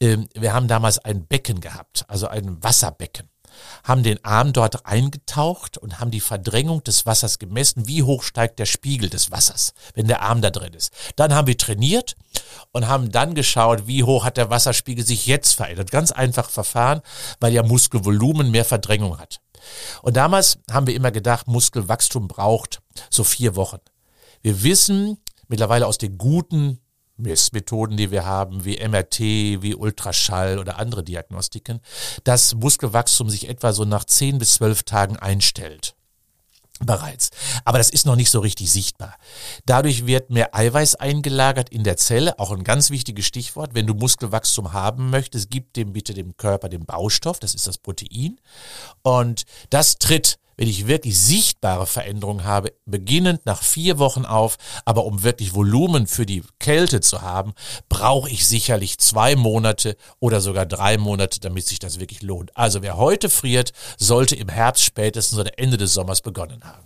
Ähm, 0.00 0.28
wir 0.34 0.52
haben 0.52 0.68
damals 0.68 0.98
ein 0.98 1.26
Becken 1.26 1.60
gehabt, 1.60 2.04
also 2.08 2.26
ein 2.28 2.62
Wasserbecken 2.62 3.28
haben 3.84 4.02
den 4.02 4.24
Arm 4.24 4.52
dort 4.52 4.86
eingetaucht 4.86 5.78
und 5.78 6.00
haben 6.00 6.10
die 6.10 6.20
Verdrängung 6.20 6.82
des 6.84 7.06
Wassers 7.06 7.38
gemessen, 7.38 7.86
wie 7.86 8.02
hoch 8.02 8.22
steigt 8.22 8.58
der 8.58 8.66
Spiegel 8.66 9.08
des 9.08 9.30
Wassers, 9.30 9.74
wenn 9.94 10.06
der 10.06 10.22
Arm 10.22 10.42
da 10.42 10.50
drin 10.50 10.74
ist. 10.74 10.92
Dann 11.16 11.34
haben 11.34 11.46
wir 11.46 11.58
trainiert 11.58 12.16
und 12.72 12.88
haben 12.88 13.10
dann 13.10 13.34
geschaut, 13.34 13.86
wie 13.86 14.04
hoch 14.04 14.24
hat 14.24 14.36
der 14.36 14.50
Wasserspiegel 14.50 15.04
sich 15.04 15.26
jetzt 15.26 15.54
verändert. 15.54 15.90
Ganz 15.90 16.12
einfach 16.12 16.50
Verfahren, 16.50 17.00
weil 17.38 17.52
ja 17.52 17.62
Muskelvolumen 17.62 18.50
mehr 18.50 18.64
Verdrängung 18.64 19.18
hat. 19.18 19.40
Und 20.02 20.16
damals 20.16 20.58
haben 20.70 20.86
wir 20.86 20.94
immer 20.94 21.10
gedacht, 21.10 21.48
Muskelwachstum 21.48 22.28
braucht 22.28 22.80
so 23.10 23.24
vier 23.24 23.56
Wochen. 23.56 23.78
Wir 24.42 24.62
wissen 24.62 25.18
mittlerweile 25.48 25.86
aus 25.86 25.98
den 25.98 26.18
guten 26.18 26.80
Messmethoden, 27.16 27.96
die 27.96 28.10
wir 28.10 28.24
haben, 28.24 28.64
wie 28.64 28.78
MRT, 28.86 29.20
wie 29.20 29.74
Ultraschall 29.74 30.58
oder 30.58 30.78
andere 30.78 31.04
Diagnostiken, 31.04 31.80
dass 32.24 32.54
Muskelwachstum 32.54 33.28
sich 33.28 33.48
etwa 33.48 33.72
so 33.72 33.84
nach 33.84 34.04
zehn 34.04 34.38
bis 34.38 34.54
zwölf 34.54 34.82
Tagen 34.84 35.16
einstellt 35.16 35.94
bereits. 36.84 37.30
Aber 37.64 37.78
das 37.78 37.90
ist 37.90 38.06
noch 38.06 38.16
nicht 38.16 38.30
so 38.30 38.40
richtig 38.40 38.70
sichtbar. 38.70 39.14
Dadurch 39.66 40.06
wird 40.06 40.30
mehr 40.30 40.54
Eiweiß 40.54 40.96
eingelagert 40.96 41.68
in 41.68 41.84
der 41.84 41.96
Zelle, 41.96 42.38
auch 42.38 42.50
ein 42.50 42.64
ganz 42.64 42.90
wichtiges 42.90 43.26
Stichwort. 43.26 43.74
Wenn 43.74 43.86
du 43.86 43.94
Muskelwachstum 43.94 44.72
haben 44.72 45.10
möchtest, 45.10 45.50
gib 45.50 45.72
dem 45.74 45.92
bitte 45.92 46.14
dem 46.14 46.36
Körper 46.36 46.68
den 46.68 46.84
Baustoff, 46.84 47.38
das 47.38 47.54
ist 47.54 47.66
das 47.66 47.78
Protein. 47.78 48.40
Und 49.02 49.44
das 49.68 49.98
tritt 49.98 50.39
wenn 50.60 50.68
ich 50.68 50.86
wirklich 50.86 51.18
sichtbare 51.18 51.86
Veränderungen 51.86 52.44
habe, 52.44 52.74
beginnend 52.84 53.46
nach 53.46 53.62
vier 53.62 53.98
Wochen 53.98 54.26
auf, 54.26 54.58
aber 54.84 55.06
um 55.06 55.22
wirklich 55.22 55.54
Volumen 55.54 56.06
für 56.06 56.26
die 56.26 56.42
Kälte 56.58 57.00
zu 57.00 57.22
haben, 57.22 57.54
brauche 57.88 58.28
ich 58.28 58.46
sicherlich 58.46 58.98
zwei 58.98 59.36
Monate 59.36 59.96
oder 60.18 60.42
sogar 60.42 60.66
drei 60.66 60.98
Monate, 60.98 61.40
damit 61.40 61.66
sich 61.66 61.78
das 61.78 61.98
wirklich 61.98 62.20
lohnt. 62.20 62.54
Also 62.58 62.82
wer 62.82 62.98
heute 62.98 63.30
friert, 63.30 63.72
sollte 63.96 64.36
im 64.36 64.50
Herbst 64.50 64.84
spätestens 64.84 65.38
oder 65.38 65.58
Ende 65.58 65.78
des 65.78 65.94
Sommers 65.94 66.20
begonnen 66.20 66.62
haben. 66.62 66.84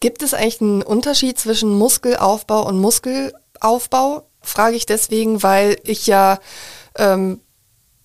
Gibt 0.00 0.22
es 0.22 0.32
eigentlich 0.32 0.62
einen 0.62 0.82
Unterschied 0.82 1.38
zwischen 1.38 1.76
Muskelaufbau 1.76 2.66
und 2.66 2.78
Muskelaufbau? 2.78 4.26
Frage 4.40 4.76
ich 4.76 4.86
deswegen, 4.86 5.42
weil 5.42 5.76
ich 5.84 6.06
ja 6.06 6.38
ähm, 6.96 7.42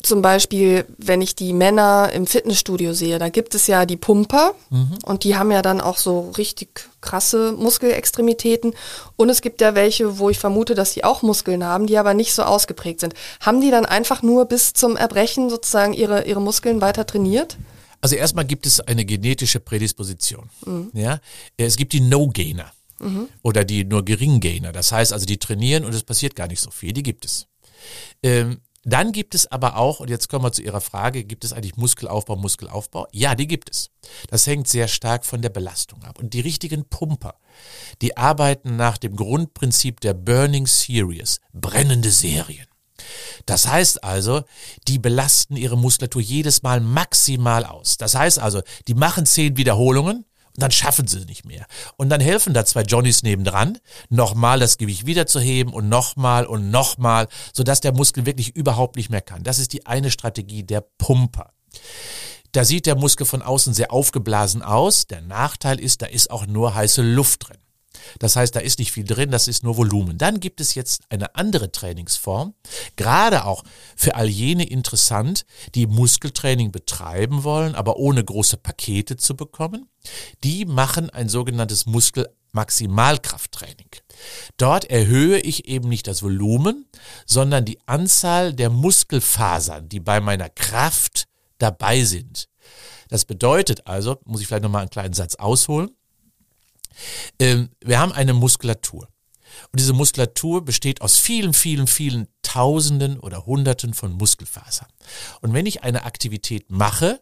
zum 0.04 0.22
Beispiel, 0.22 0.86
wenn 0.98 1.22
ich 1.22 1.36
die 1.36 1.54
Männer 1.54 2.12
im 2.14 2.28
Fitnessstudio 2.28 2.94
sehe, 2.94 3.18
da 3.20 3.30
gibt 3.30 3.56
es 3.56 3.68
ja 3.68 3.86
die 3.86 3.98
Pumper 3.98 4.54
mhm. 4.70 4.98
und 5.04 5.24
die 5.24 5.36
haben 5.36 5.52
ja 5.52 5.62
dann 5.62 5.82
auch 5.82 5.98
so 5.98 6.32
richtig 6.38 6.88
krasse 7.02 7.54
Muskelextremitäten. 7.54 8.74
Und 9.16 9.30
es 9.30 9.42
gibt 9.42 9.60
ja 9.60 9.76
welche, 9.76 10.20
wo 10.20 10.30
ich 10.30 10.40
vermute, 10.40 10.76
dass 10.76 10.94
die 10.94 11.04
auch 11.04 11.24
Muskeln 11.24 11.64
haben, 11.64 11.88
die 11.88 11.98
aber 11.98 12.14
nicht 12.14 12.34
so 12.34 12.44
ausgeprägt 12.44 13.00
sind. 13.00 13.16
Haben 13.40 13.60
die 13.60 13.72
dann 13.72 13.86
einfach 13.86 14.22
nur 14.22 14.46
bis 14.46 14.74
zum 14.74 14.98
Erbrechen 14.98 15.50
sozusagen 15.50 15.94
ihre, 15.94 16.26
ihre 16.26 16.42
Muskeln 16.42 16.80
weiter 16.80 17.06
trainiert? 17.06 17.58
Also 18.00 18.16
erstmal 18.16 18.46
gibt 18.46 18.68
es 18.68 18.80
eine 18.80 19.04
genetische 19.04 19.60
Prädisposition. 19.60 20.50
Mhm. 20.66 20.92
Ja? 20.94 21.20
Es 21.58 21.76
gibt 21.76 21.94
die 21.94 22.02
No-Gainer 22.02 22.72
mhm. 23.00 23.28
oder 23.42 23.64
die 23.64 23.84
nur 23.84 24.06
Gering-Gainer. 24.06 24.72
Das 24.72 24.92
heißt 24.92 25.12
also, 25.12 25.26
die 25.26 25.38
trainieren 25.38 25.86
und 25.86 25.94
es 25.94 26.04
passiert 26.04 26.36
gar 26.36 26.48
nicht 26.48 26.62
so 26.62 26.70
viel. 26.70 26.94
Die 26.94 27.04
gibt 27.04 27.26
es. 27.26 27.48
Ähm, 28.22 28.60
dann 28.88 29.12
gibt 29.12 29.36
es 29.36 29.48
aber 29.52 29.76
auch, 29.76 30.00
und 30.00 30.10
jetzt 30.10 30.30
kommen 30.30 30.46
wir 30.46 30.54
zu 30.54 30.62
Ihrer 30.62 30.80
Frage, 30.80 31.26
gibt 31.26 31.44
es 31.44 31.52
eigentlich 31.52 31.76
Muskelaufbau, 31.76 32.38
Muskelaufbau? 32.38 33.06
Ja, 33.12 33.36
die 33.36 33.46
gibt 33.46 33.70
es. 33.70 33.90
Das 34.30 34.48
hängt 34.48 34.70
sehr 34.70 34.88
stark 34.88 35.26
von 35.26 35.42
der 35.42 35.50
Belastung 35.50 36.04
ab. 36.06 36.20
Und 36.20 36.34
die 36.34 36.40
richtigen 36.40 36.86
Pumper, 36.86 37.36
die 38.02 38.16
arbeiten 38.16 38.78
nach 38.78 38.98
dem 38.98 39.18
Grundprinzip 39.18 40.00
der 40.00 40.14
Burning 40.14 40.68
Series, 40.68 41.42
brennende 41.52 42.12
Serien. 42.12 42.66
Das 43.46 43.68
heißt 43.68 44.06
also, 44.06 44.44
die 44.88 45.00
belasten 45.00 45.58
ihre 45.58 45.78
Muskulatur 45.78 46.22
jedes 46.22 46.64
Mal 46.64 46.80
maximal 46.80 47.66
aus. 47.66 47.98
Das 47.98 48.16
heißt 48.16 48.40
also, 48.40 48.62
die 48.88 48.94
machen 48.94 49.26
zehn 49.26 49.58
Wiederholungen 49.58 50.24
dann 50.58 50.72
schaffen 50.72 51.08
sie 51.08 51.26
nicht 51.26 51.46
mehr. 51.46 51.66
Und 51.98 52.10
dann 52.10 52.20
helfen 52.20 52.54
da 52.54 52.66
zwei 52.66 52.82
Johnnies 52.82 53.24
nebendran, 53.24 53.78
nochmal 54.10 54.60
das 54.60 54.78
Gewicht 54.78 55.06
wiederzuheben 55.06 55.74
und 55.74 55.88
nochmal 55.88 56.46
und 56.46 56.72
nochmal, 56.72 57.28
sodass 57.54 57.80
der 57.80 57.94
Muskel 57.94 58.26
wirklich 58.26 58.56
überhaupt 58.56 58.96
nicht 58.96 59.10
mehr 59.10 59.22
kann. 59.22 59.44
Das 59.44 59.60
ist 59.60 59.74
die 59.74 59.86
eine 59.86 60.12
Strategie 60.12 60.64
der 60.64 60.82
Pumper. 60.82 61.54
Da 62.54 62.66
sieht 62.66 62.86
der 62.88 62.96
Muskel 62.96 63.26
von 63.26 63.42
außen 63.42 63.74
sehr 63.74 63.92
aufgeblasen 63.92 64.64
aus. 64.64 65.06
Der 65.06 65.22
Nachteil 65.22 65.80
ist, 65.80 66.02
da 66.02 66.08
ist 66.08 66.32
auch 66.32 66.48
nur 66.48 66.74
heiße 66.74 67.02
Luft 67.02 67.50
drin. 67.50 67.58
Das 68.20 68.36
heißt, 68.36 68.56
da 68.56 68.60
ist 68.60 68.78
nicht 68.80 68.92
viel 68.92 69.06
drin, 69.06 69.30
das 69.32 69.48
ist 69.48 69.64
nur 69.64 69.78
Volumen. 69.78 70.18
Dann 70.18 70.40
gibt 70.40 70.60
es 70.62 70.76
jetzt 70.76 71.04
eine 71.10 71.36
andere 71.36 71.72
Trainingsform, 71.72 72.54
gerade 72.96 73.46
auch 73.46 73.64
für 73.96 74.16
all 74.16 74.28
jene 74.28 74.68
interessant, 74.68 75.46
die 75.76 75.86
Muskeltraining 75.88 76.72
betreiben 76.72 77.44
wollen, 77.44 77.76
aber 77.76 77.98
ohne 77.98 78.24
große 78.24 78.58
Pakete 78.58 79.18
zu 79.18 79.36
bekommen. 79.36 79.90
Die 80.44 80.66
machen 80.66 81.10
ein 81.10 81.30
sogenanntes 81.30 81.86
Muskelmaximalkrafttraining. 81.86 83.90
Dort 84.58 84.86
erhöhe 84.86 85.40
ich 85.40 85.68
eben 85.68 85.90
nicht 85.90 86.08
das 86.08 86.24
Volumen, 86.24 86.86
sondern 87.26 87.66
die 87.66 87.80
Anzahl 87.86 88.54
der 88.54 88.70
Muskelfasern, 88.70 89.90
die 89.90 90.00
bei 90.00 90.22
meiner 90.22 90.50
Kraft 90.50 91.28
dabei 91.58 92.04
sind. 92.04 92.48
Das 93.10 93.26
bedeutet 93.26 93.88
also, 93.88 94.18
muss 94.26 94.42
ich 94.42 94.48
vielleicht 94.48 94.64
nochmal 94.64 94.82
einen 94.82 94.90
kleinen 94.90 95.14
Satz 95.14 95.36
ausholen, 95.36 95.92
wir 97.40 98.00
haben 98.00 98.12
eine 98.12 98.34
Muskulatur. 98.34 99.08
Und 99.72 99.80
diese 99.80 99.94
Muskulatur 99.94 100.64
besteht 100.64 101.02
aus 101.02 101.18
vielen, 101.18 101.54
vielen, 101.54 101.88
vielen 101.88 102.28
Tausenden 102.42 103.20
oder 103.20 103.46
Hunderten 103.46 103.94
von 103.94 104.14
Muskelfasern. 104.14 104.88
Und 105.42 105.54
wenn 105.54 105.66
ich 105.66 105.84
eine 105.84 106.04
Aktivität 106.04 106.70
mache, 106.70 107.22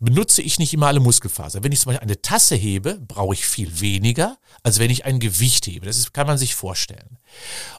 benutze 0.00 0.42
ich 0.42 0.58
nicht 0.58 0.74
immer 0.74 0.88
alle 0.88 1.00
Muskelfasern. 1.00 1.64
Wenn 1.64 1.72
ich 1.72 1.80
zum 1.80 1.90
Beispiel 1.90 2.02
eine 2.02 2.20
Tasse 2.20 2.56
hebe, 2.56 3.00
brauche 3.00 3.34
ich 3.34 3.46
viel 3.46 3.80
weniger, 3.80 4.38
als 4.62 4.78
wenn 4.78 4.90
ich 4.90 5.04
ein 5.04 5.20
Gewicht 5.20 5.66
hebe. 5.66 5.86
Das 5.86 5.98
ist, 5.98 6.12
kann 6.12 6.26
man 6.26 6.38
sich 6.38 6.54
vorstellen. 6.54 7.18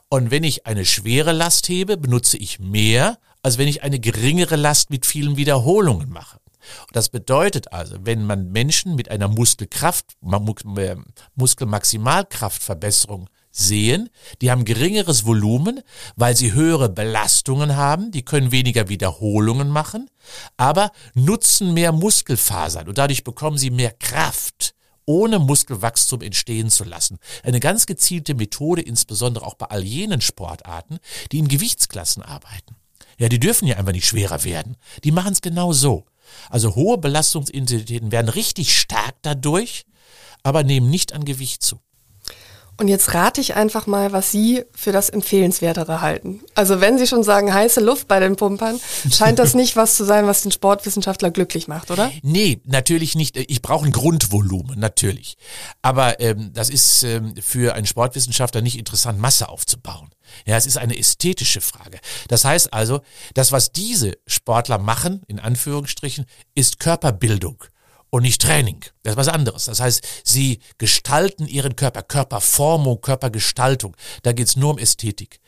Und 0.08 0.30
wenn 0.30 0.44
ich 0.44 0.66
eine 0.66 0.84
schwere 0.84 1.32
Last 1.32 1.68
hebe, 1.68 1.96
benutze 1.96 2.36
ich 2.36 2.58
mehr, 2.58 3.18
als 3.42 3.58
wenn 3.58 3.68
ich 3.68 3.82
eine 3.82 4.00
geringere 4.00 4.56
Last 4.56 4.90
mit 4.90 5.06
vielen 5.06 5.36
Wiederholungen 5.36 6.10
mache. 6.10 6.40
Und 6.82 6.96
das 6.96 7.08
bedeutet 7.08 7.72
also, 7.72 7.96
wenn 8.02 8.24
man 8.24 8.50
Menschen 8.50 8.94
mit 8.94 9.10
einer 9.10 9.28
Muskelkraft, 9.28 10.16
äh, 10.22 10.96
Muskelmaximalkraftverbesserung 11.34 13.28
sehen, 13.50 14.10
die 14.42 14.50
haben 14.50 14.64
geringeres 14.64 15.24
Volumen, 15.24 15.80
weil 16.14 16.36
sie 16.36 16.52
höhere 16.52 16.88
Belastungen 16.88 17.76
haben, 17.76 18.10
die 18.10 18.24
können 18.24 18.52
weniger 18.52 18.88
Wiederholungen 18.88 19.70
machen, 19.70 20.10
aber 20.56 20.92
nutzen 21.14 21.72
mehr 21.72 21.92
Muskelfasern 21.92 22.88
und 22.88 22.98
dadurch 22.98 23.24
bekommen 23.24 23.56
sie 23.56 23.70
mehr 23.70 23.92
Kraft 23.92 24.74
ohne 25.06 25.38
Muskelwachstum 25.38 26.20
entstehen 26.20 26.68
zu 26.68 26.84
lassen. 26.84 27.18
Eine 27.44 27.60
ganz 27.60 27.86
gezielte 27.86 28.34
Methode, 28.34 28.82
insbesondere 28.82 29.46
auch 29.46 29.54
bei 29.54 29.66
all 29.66 29.84
jenen 29.84 30.20
Sportarten, 30.20 30.98
die 31.32 31.38
in 31.38 31.48
Gewichtsklassen 31.48 32.22
arbeiten. 32.22 32.74
Ja, 33.18 33.28
die 33.28 33.40
dürfen 33.40 33.66
ja 33.66 33.76
einfach 33.76 33.92
nicht 33.92 34.06
schwerer 34.06 34.44
werden. 34.44 34.76
Die 35.04 35.12
machen 35.12 35.32
es 35.32 35.40
genau 35.40 35.72
so. 35.72 36.04
Also 36.50 36.74
hohe 36.74 36.98
Belastungsintensitäten 36.98 38.12
werden 38.12 38.28
richtig 38.28 38.78
stark 38.78 39.14
dadurch, 39.22 39.86
aber 40.42 40.62
nehmen 40.62 40.90
nicht 40.90 41.12
an 41.12 41.24
Gewicht 41.24 41.62
zu. 41.62 41.80
Und 42.78 42.88
jetzt 42.88 43.14
rate 43.14 43.40
ich 43.40 43.54
einfach 43.54 43.86
mal, 43.86 44.12
was 44.12 44.30
Sie 44.30 44.64
für 44.74 44.92
das 44.92 45.08
Empfehlenswertere 45.08 46.02
halten. 46.02 46.42
Also 46.54 46.80
wenn 46.80 46.98
Sie 46.98 47.06
schon 47.06 47.22
sagen, 47.22 47.52
heiße 47.52 47.80
Luft 47.80 48.06
bei 48.06 48.20
den 48.20 48.36
Pumpern, 48.36 48.78
scheint 49.10 49.38
das 49.38 49.54
nicht 49.54 49.76
was 49.76 49.96
zu 49.96 50.04
sein, 50.04 50.26
was 50.26 50.42
den 50.42 50.52
Sportwissenschaftler 50.52 51.30
glücklich 51.30 51.68
macht, 51.68 51.90
oder? 51.90 52.10
Nee, 52.22 52.60
natürlich 52.64 53.14
nicht. 53.14 53.36
Ich 53.36 53.62
brauche 53.62 53.86
ein 53.86 53.92
Grundvolumen, 53.92 54.78
natürlich. 54.78 55.36
Aber 55.80 56.20
ähm, 56.20 56.50
das 56.52 56.68
ist 56.68 57.02
ähm, 57.02 57.34
für 57.40 57.74
einen 57.74 57.86
Sportwissenschaftler 57.86 58.60
nicht 58.60 58.78
interessant, 58.78 59.18
Masse 59.18 59.48
aufzubauen. 59.48 60.10
Ja, 60.44 60.56
es 60.56 60.66
ist 60.66 60.76
eine 60.76 60.98
ästhetische 60.98 61.60
Frage. 61.60 61.98
Das 62.28 62.44
heißt 62.44 62.72
also, 62.74 63.00
das, 63.34 63.52
was 63.52 63.72
diese 63.72 64.12
Sportler 64.26 64.78
machen, 64.78 65.22
in 65.28 65.38
Anführungsstrichen, 65.38 66.26
ist 66.54 66.78
Körperbildung 66.78 67.64
und 68.10 68.22
nicht 68.22 68.40
Training. 68.40 68.84
Das 69.02 69.12
ist 69.12 69.16
was 69.16 69.28
anderes. 69.28 69.66
Das 69.66 69.80
heißt, 69.80 70.06
sie 70.24 70.60
gestalten 70.78 71.46
ihren 71.46 71.76
Körper, 71.76 72.02
Körperformung, 72.02 73.00
Körpergestaltung. 73.00 73.96
Da 74.22 74.32
geht 74.32 74.48
es 74.48 74.56
nur 74.56 74.70
um 74.70 74.78
Ästhetik. 74.78 75.40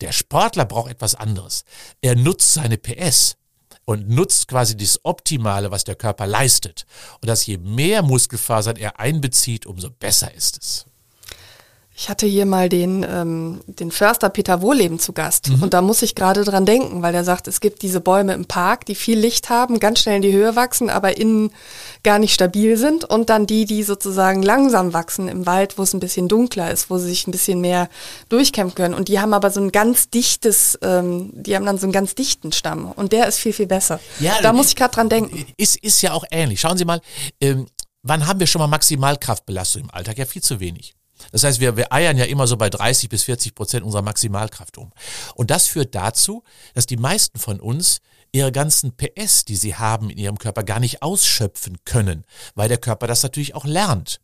Der 0.00 0.12
Sportler 0.12 0.64
braucht 0.64 0.90
etwas 0.90 1.14
anderes. 1.14 1.64
Er 2.00 2.16
nutzt 2.16 2.54
seine 2.54 2.78
PS 2.78 3.36
und 3.84 4.08
nutzt 4.08 4.48
quasi 4.48 4.76
das 4.76 5.00
Optimale, 5.04 5.70
was 5.70 5.84
der 5.84 5.94
Körper 5.94 6.26
leistet. 6.26 6.86
Und 7.20 7.28
dass 7.28 7.46
je 7.46 7.58
mehr 7.58 8.02
Muskelfasern 8.02 8.76
er 8.76 8.98
einbezieht, 8.98 9.66
umso 9.66 9.90
besser 9.90 10.32
ist 10.34 10.58
es. 10.58 10.86
Ich 11.98 12.10
hatte 12.10 12.26
hier 12.26 12.44
mal 12.44 12.68
den, 12.68 13.06
ähm, 13.08 13.60
den 13.66 13.90
Förster 13.90 14.28
Peter 14.28 14.60
Wohleben 14.60 14.98
zu 14.98 15.14
Gast. 15.14 15.48
Mhm. 15.48 15.62
Und 15.62 15.72
da 15.72 15.80
muss 15.80 16.02
ich 16.02 16.14
gerade 16.14 16.44
dran 16.44 16.66
denken, 16.66 17.00
weil 17.00 17.14
der 17.14 17.24
sagt, 17.24 17.48
es 17.48 17.60
gibt 17.60 17.80
diese 17.80 18.02
Bäume 18.02 18.34
im 18.34 18.44
Park, 18.44 18.84
die 18.84 18.94
viel 18.94 19.18
Licht 19.18 19.48
haben, 19.48 19.80
ganz 19.80 20.00
schnell 20.00 20.16
in 20.16 20.22
die 20.22 20.32
Höhe 20.32 20.56
wachsen, 20.56 20.90
aber 20.90 21.16
innen 21.16 21.52
gar 22.02 22.18
nicht 22.18 22.34
stabil 22.34 22.76
sind. 22.76 23.06
Und 23.06 23.30
dann 23.30 23.46
die, 23.46 23.64
die 23.64 23.82
sozusagen 23.82 24.42
langsam 24.42 24.92
wachsen 24.92 25.26
im 25.28 25.46
Wald, 25.46 25.78
wo 25.78 25.84
es 25.84 25.94
ein 25.94 26.00
bisschen 26.00 26.28
dunkler 26.28 26.70
ist, 26.70 26.90
wo 26.90 26.98
sie 26.98 27.08
sich 27.08 27.26
ein 27.26 27.30
bisschen 27.30 27.62
mehr 27.62 27.88
durchkämpfen 28.28 28.74
können. 28.74 28.94
Und 28.94 29.08
die 29.08 29.18
haben 29.18 29.32
aber 29.32 29.50
so 29.50 29.62
ein 29.62 29.72
ganz 29.72 30.10
dichtes, 30.10 30.78
ähm, 30.82 31.30
die 31.32 31.56
haben 31.56 31.64
dann 31.64 31.78
so 31.78 31.86
einen 31.86 31.92
ganz 31.92 32.14
dichten 32.14 32.52
Stamm. 32.52 32.92
Und 32.92 33.12
der 33.12 33.26
ist 33.26 33.38
viel, 33.38 33.54
viel 33.54 33.68
besser. 33.68 34.00
Ja, 34.20 34.34
da 34.42 34.52
muss 34.52 34.68
ich 34.68 34.76
gerade 34.76 34.94
dran 34.94 35.08
denken. 35.08 35.46
Ist, 35.56 35.76
ist 35.78 36.02
ja 36.02 36.12
auch 36.12 36.24
ähnlich. 36.30 36.60
Schauen 36.60 36.76
Sie 36.76 36.84
mal, 36.84 37.00
ähm, 37.40 37.66
wann 38.02 38.26
haben 38.26 38.38
wir 38.38 38.46
schon 38.46 38.60
mal 38.60 38.68
Maximalkraftbelastung 38.68 39.84
im 39.84 39.90
Alltag? 39.92 40.18
Ja, 40.18 40.26
viel 40.26 40.42
zu 40.42 40.60
wenig. 40.60 40.95
Das 41.32 41.44
heißt, 41.44 41.60
wir, 41.60 41.76
wir 41.76 41.92
eiern 41.92 42.16
ja 42.16 42.24
immer 42.24 42.46
so 42.46 42.56
bei 42.56 42.70
30 42.70 43.08
bis 43.08 43.24
40 43.24 43.54
Prozent 43.54 43.84
unserer 43.84 44.02
Maximalkraft 44.02 44.78
um. 44.78 44.92
Und 45.34 45.50
das 45.50 45.66
führt 45.66 45.94
dazu, 45.94 46.42
dass 46.74 46.86
die 46.86 46.96
meisten 46.96 47.38
von 47.38 47.60
uns 47.60 48.00
ihre 48.32 48.52
ganzen 48.52 48.96
PS, 48.96 49.44
die 49.44 49.56
sie 49.56 49.76
haben 49.76 50.10
in 50.10 50.18
ihrem 50.18 50.38
Körper, 50.38 50.62
gar 50.62 50.80
nicht 50.80 51.02
ausschöpfen 51.02 51.78
können, 51.84 52.24
weil 52.54 52.68
der 52.68 52.78
Körper 52.78 53.06
das 53.06 53.22
natürlich 53.22 53.54
auch 53.54 53.64
lernt. 53.64 54.20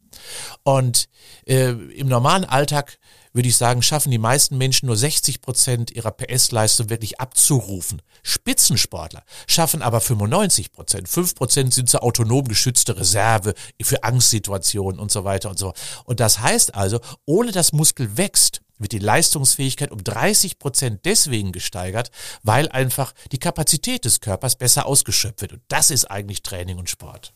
Und 0.63 1.09
äh, 1.47 1.71
im 1.71 2.09
normalen 2.09 2.45
Alltag 2.45 2.99
würde 3.33 3.49
ich 3.49 3.57
sagen, 3.57 3.83
schaffen 3.83 4.11
die 4.11 4.19
meisten 4.19 4.59
Menschen 4.59 4.87
nur 4.87 4.97
60 4.97 5.41
Prozent 5.41 5.91
ihrer 5.91 6.11
PS-Leistung 6.11 6.91
wirklich 6.91 7.21
abzurufen. 7.21 8.03
Spitzensportler 8.23 9.25
schaffen 9.47 9.83
aber 9.83 10.01
95 10.01 10.73
Prozent. 10.73 11.09
5 11.09 11.35
Prozent 11.35 11.75
sind 11.75 11.89
so 11.89 11.99
autonom 11.99 12.47
geschützte 12.47 12.97
Reserve 12.97 13.55
für 13.81 14.05
Angstsituationen 14.05 15.01
und 15.01 15.11
so 15.11 15.25
weiter 15.25 15.51
und 15.51 15.59
so. 15.59 15.73
Und 16.05 16.21
das 16.21 16.41
heißt 16.41 16.75
also, 16.75 17.01
ohne 17.25 17.53
dass 17.53 17.73
Muskel 17.73 18.17
wächst, 18.17 18.61
wird 18.79 18.93
die 18.93 18.99
Leistungsfähigkeit 18.99 19.91
um 19.91 20.03
30 20.03 20.59
Prozent 20.59 21.01
deswegen 21.05 21.53
gesteigert, 21.53 22.11
weil 22.43 22.69
einfach 22.69 23.13
die 23.31 23.39
Kapazität 23.39 24.05
des 24.05 24.21
Körpers 24.21 24.57
besser 24.57 24.87
ausgeschöpft 24.87 25.41
wird. 25.41 25.53
Und 25.53 25.63
das 25.69 25.91
ist 25.91 26.07
eigentlich 26.07 26.43
Training 26.43 26.79
und 26.79 26.91
Sport. 26.91 27.33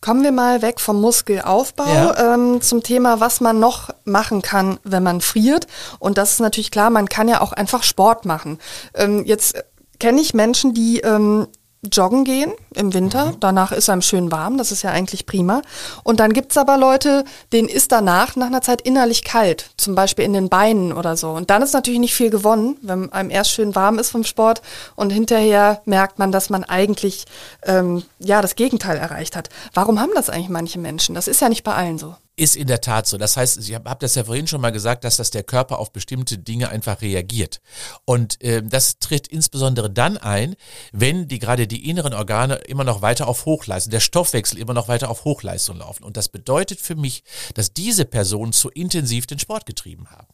Kommen 0.00 0.22
wir 0.22 0.32
mal 0.32 0.62
weg 0.62 0.80
vom 0.80 1.00
Muskelaufbau 1.00 1.86
ja. 1.86 2.34
ähm, 2.34 2.60
zum 2.60 2.82
Thema, 2.82 3.18
was 3.20 3.40
man 3.40 3.58
noch 3.58 3.90
machen 4.04 4.42
kann, 4.42 4.78
wenn 4.84 5.02
man 5.02 5.20
friert. 5.20 5.66
Und 5.98 6.18
das 6.18 6.32
ist 6.32 6.40
natürlich 6.40 6.70
klar, 6.70 6.90
man 6.90 7.08
kann 7.08 7.28
ja 7.28 7.40
auch 7.40 7.52
einfach 7.52 7.82
Sport 7.82 8.24
machen. 8.24 8.58
Ähm, 8.94 9.24
jetzt 9.24 9.64
kenne 9.98 10.20
ich 10.20 10.34
Menschen, 10.34 10.74
die 10.74 11.00
ähm, 11.00 11.48
joggen 11.92 12.24
gehen 12.24 12.52
im 12.74 12.94
Winter. 12.94 13.26
Mhm. 13.26 13.40
Danach 13.40 13.72
ist 13.72 13.88
einem 13.88 14.02
schön 14.02 14.30
warm, 14.32 14.58
das 14.58 14.72
ist 14.72 14.82
ja 14.82 14.90
eigentlich 14.90 15.26
prima. 15.26 15.62
Und 16.04 16.20
dann 16.20 16.32
gibt's 16.32 16.56
aber 16.56 16.76
Leute, 16.76 17.24
denen 17.52 17.68
ist 17.68 17.92
danach 17.92 18.36
nach 18.36 18.46
einer 18.46 18.62
Zeit 18.62 18.82
innerlich 18.82 19.24
kalt, 19.24 19.70
zum 19.76 19.94
Beispiel 19.94 20.24
in 20.24 20.32
den 20.32 20.48
Beinen 20.48 20.92
oder 20.92 21.16
so. 21.16 21.30
Und 21.30 21.50
dann 21.50 21.62
ist 21.62 21.72
natürlich 21.72 22.00
nicht 22.00 22.14
viel 22.14 22.30
gewonnen, 22.30 22.76
wenn 22.82 23.12
einem 23.12 23.30
erst 23.30 23.52
schön 23.52 23.74
warm 23.74 23.98
ist 23.98 24.10
vom 24.10 24.24
Sport 24.24 24.62
und 24.96 25.10
hinterher 25.10 25.82
merkt 25.84 26.18
man, 26.18 26.32
dass 26.32 26.50
man 26.50 26.64
eigentlich 26.64 27.26
ähm, 27.64 28.02
ja 28.18 28.42
das 28.42 28.56
Gegenteil 28.56 28.96
erreicht 28.96 29.36
hat. 29.36 29.48
Warum 29.74 30.00
haben 30.00 30.12
das 30.14 30.30
eigentlich 30.30 30.48
manche 30.48 30.78
Menschen? 30.78 31.14
Das 31.14 31.28
ist 31.28 31.40
ja 31.40 31.48
nicht 31.48 31.64
bei 31.64 31.74
allen 31.74 31.98
so. 31.98 32.14
Ist 32.38 32.54
in 32.54 32.68
der 32.68 32.80
Tat 32.80 33.08
so. 33.08 33.18
Das 33.18 33.36
heißt, 33.36 33.58
ich 33.58 33.74
habe 33.74 33.90
hab 33.90 33.98
das 33.98 34.14
ja 34.14 34.22
vorhin 34.22 34.46
schon 34.46 34.60
mal 34.60 34.70
gesagt, 34.70 35.02
dass 35.02 35.16
das 35.16 35.32
der 35.32 35.42
Körper 35.42 35.80
auf 35.80 35.92
bestimmte 35.92 36.38
Dinge 36.38 36.68
einfach 36.68 37.02
reagiert. 37.02 37.60
Und 38.04 38.40
äh, 38.44 38.62
das 38.62 39.00
tritt 39.00 39.26
insbesondere 39.26 39.90
dann 39.90 40.16
ein, 40.18 40.54
wenn 40.92 41.26
die 41.26 41.40
gerade 41.40 41.66
die 41.66 41.90
inneren 41.90 42.14
Organe 42.14 42.54
immer 42.54 42.84
noch 42.84 43.02
weiter 43.02 43.26
auf 43.26 43.44
Hochleistung, 43.44 43.90
der 43.90 43.98
Stoffwechsel 43.98 44.56
immer 44.56 44.72
noch 44.72 44.86
weiter 44.86 45.10
auf 45.10 45.24
Hochleistung 45.24 45.78
laufen. 45.78 46.04
Und 46.04 46.16
das 46.16 46.28
bedeutet 46.28 46.80
für 46.80 46.94
mich, 46.94 47.24
dass 47.54 47.72
diese 47.72 48.04
Personen 48.04 48.52
zu 48.52 48.68
intensiv 48.68 49.26
den 49.26 49.40
Sport 49.40 49.66
getrieben 49.66 50.08
haben. 50.12 50.28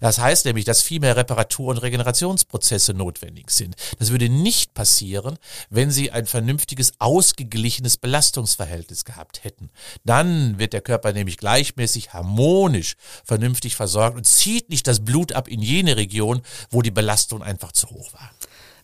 Das 0.00 0.18
heißt 0.18 0.46
nämlich, 0.46 0.64
dass 0.64 0.80
viel 0.82 1.00
mehr 1.00 1.16
Reparatur- 1.16 1.68
und 1.68 1.78
Regenerationsprozesse 1.78 2.94
notwendig 2.94 3.50
sind. 3.50 3.76
Das 3.98 4.10
würde 4.10 4.30
nicht 4.30 4.72
passieren, 4.72 5.38
wenn 5.68 5.90
sie 5.90 6.10
ein 6.10 6.26
vernünftiges, 6.26 6.94
ausgeglichenes 6.98 7.98
Belastungsverhältnis 7.98 9.04
gehabt 9.04 9.44
hätten. 9.44 9.70
Dann 10.04 10.58
wird 10.58 10.72
der 10.72 10.80
Körper 10.80 11.12
nämlich 11.12 11.36
gleich 11.36 11.49
gleichmäßig, 11.50 12.12
harmonisch, 12.12 12.94
vernünftig 13.24 13.74
versorgt 13.74 14.16
und 14.16 14.24
zieht 14.24 14.70
nicht 14.70 14.86
das 14.86 15.04
Blut 15.04 15.32
ab 15.32 15.48
in 15.48 15.60
jene 15.60 15.96
Region, 15.96 16.42
wo 16.70 16.80
die 16.80 16.92
Belastung 16.92 17.42
einfach 17.42 17.72
zu 17.72 17.90
hoch 17.90 18.12
war. 18.12 18.30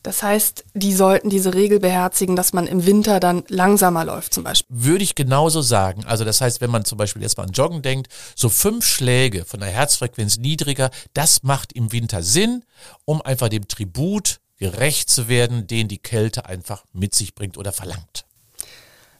Das 0.02 0.22
heißt, 0.24 0.64
die 0.74 0.92
sollten 0.92 1.30
diese 1.30 1.54
Regel 1.54 1.78
beherzigen, 1.78 2.34
dass 2.34 2.52
man 2.52 2.66
im 2.66 2.84
Winter 2.84 3.20
dann 3.20 3.44
langsamer 3.48 4.04
läuft 4.04 4.34
zum 4.34 4.42
Beispiel. 4.42 4.76
Würde 4.76 5.04
ich 5.04 5.14
genauso 5.14 5.62
sagen. 5.62 6.04
Also 6.06 6.24
das 6.24 6.40
heißt, 6.40 6.60
wenn 6.60 6.70
man 6.70 6.84
zum 6.84 6.98
Beispiel 6.98 7.22
jetzt 7.22 7.36
mal 7.36 7.44
an 7.44 7.52
Joggen 7.52 7.82
denkt, 7.82 8.08
so 8.34 8.48
fünf 8.48 8.84
Schläge 8.84 9.44
von 9.44 9.60
der 9.60 9.68
Herzfrequenz 9.68 10.38
niedriger, 10.38 10.90
das 11.14 11.44
macht 11.44 11.72
im 11.72 11.92
Winter 11.92 12.24
Sinn, 12.24 12.64
um 13.04 13.22
einfach 13.22 13.48
dem 13.48 13.68
Tribut 13.68 14.40
gerecht 14.58 15.08
zu 15.08 15.28
werden, 15.28 15.68
den 15.68 15.86
die 15.86 15.98
Kälte 15.98 16.46
einfach 16.46 16.84
mit 16.92 17.14
sich 17.14 17.34
bringt 17.34 17.58
oder 17.58 17.72
verlangt. 17.72 18.25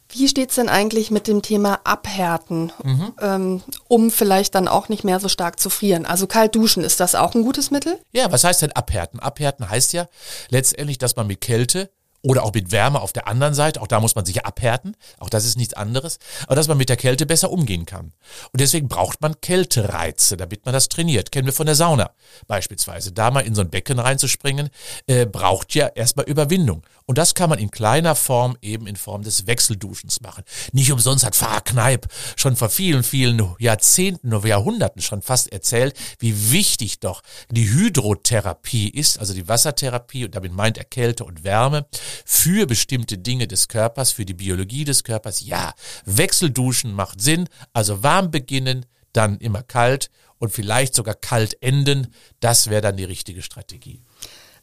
Wie 0.09 0.27
steht's 0.27 0.55
denn 0.55 0.69
eigentlich 0.69 1.11
mit 1.11 1.27
dem 1.27 1.41
Thema 1.41 1.79
Abhärten, 1.83 2.71
mhm. 2.83 3.13
ähm, 3.21 3.63
um 3.87 4.09
vielleicht 4.09 4.55
dann 4.55 4.67
auch 4.67 4.87
nicht 4.89 5.03
mehr 5.03 5.19
so 5.19 5.27
stark 5.27 5.59
zu 5.59 5.69
frieren? 5.69 6.05
Also 6.05 6.27
kalt 6.27 6.55
duschen, 6.55 6.83
ist 6.83 6.99
das 6.99 7.15
auch 7.15 7.35
ein 7.35 7.43
gutes 7.43 7.71
Mittel? 7.71 7.99
Ja, 8.13 8.31
was 8.31 8.43
heißt 8.43 8.61
denn 8.61 8.71
abhärten? 8.71 9.19
Abhärten 9.19 9.69
heißt 9.69 9.93
ja 9.93 10.07
letztendlich, 10.49 10.97
dass 10.97 11.15
man 11.15 11.27
mit 11.27 11.41
Kälte 11.41 11.89
oder 12.27 12.43
auch 12.43 12.53
mit 12.53 12.73
Wärme 12.73 12.99
auf 13.01 13.13
der 13.13 13.27
anderen 13.27 13.53
Seite, 13.53 13.81
auch 13.81 13.87
da 13.87 14.01
muss 14.01 14.15
man 14.15 14.25
sich 14.25 14.45
abhärten, 14.45 14.97
auch 15.17 15.29
das 15.29 15.45
ist 15.45 15.57
nichts 15.57 15.73
anderes, 15.73 16.19
aber 16.45 16.55
dass 16.55 16.67
man 16.67 16.77
mit 16.77 16.89
der 16.89 16.97
Kälte 16.97 17.25
besser 17.25 17.49
umgehen 17.51 17.85
kann. 17.85 18.11
Und 18.51 18.59
deswegen 18.59 18.89
braucht 18.89 19.21
man 19.21 19.39
Kältereize, 19.39 20.35
damit 20.35 20.65
man 20.65 20.73
das 20.73 20.89
trainiert. 20.89 21.31
Kennen 21.31 21.45
wir 21.45 21.53
von 21.53 21.67
der 21.67 21.75
Sauna 21.75 22.11
beispielsweise. 22.45 23.13
Da 23.13 23.31
mal 23.31 23.45
in 23.45 23.55
so 23.55 23.61
ein 23.61 23.69
Becken 23.69 23.97
reinzuspringen, 23.97 24.69
äh, 25.07 25.25
braucht 25.25 25.73
ja 25.73 25.87
erstmal 25.87 26.25
Überwindung. 26.25 26.83
Und 27.05 27.17
das 27.17 27.33
kann 27.33 27.49
man 27.49 27.59
in 27.59 27.71
kleiner 27.71 28.15
Form 28.15 28.57
eben 28.61 28.87
in 28.87 28.97
Form 28.97 29.23
des 29.23 29.47
Wechselduschens 29.47 30.19
machen. 30.19 30.43
Nicht 30.73 30.91
umsonst 30.91 31.25
hat 31.25 31.37
Kneip 31.63 32.07
schon 32.35 32.57
vor 32.57 32.69
vielen, 32.69 33.03
vielen 33.03 33.55
Jahrzehnten 33.59 34.33
oder 34.33 34.49
Jahrhunderten 34.49 35.01
schon 35.01 35.21
fast 35.21 35.49
erzählt, 35.53 35.95
wie 36.19 36.51
wichtig 36.51 36.99
doch 36.99 37.21
die 37.49 37.69
Hydrotherapie 37.69 38.89
ist, 38.89 39.19
also 39.19 39.33
die 39.33 39.47
Wassertherapie, 39.47 40.25
und 40.25 40.35
damit 40.35 40.51
meint 40.51 40.77
er 40.77 40.83
Kälte 40.83 41.23
und 41.23 41.45
Wärme, 41.45 41.85
für 42.25 42.65
bestimmte 42.65 43.17
Dinge 43.17 43.47
des 43.47 43.67
Körpers, 43.67 44.11
für 44.11 44.25
die 44.25 44.33
Biologie 44.33 44.85
des 44.85 45.03
Körpers. 45.03 45.41
Ja, 45.41 45.73
Wechselduschen 46.05 46.93
macht 46.93 47.21
Sinn, 47.21 47.47
also 47.73 48.03
warm 48.03 48.31
beginnen, 48.31 48.85
dann 49.13 49.37
immer 49.39 49.63
kalt 49.63 50.09
und 50.39 50.51
vielleicht 50.51 50.93
sogar 50.95 51.15
kalt 51.15 51.61
enden. 51.61 52.13
Das 52.39 52.69
wäre 52.69 52.81
dann 52.81 52.97
die 52.97 53.03
richtige 53.03 53.41
Strategie. 53.41 54.01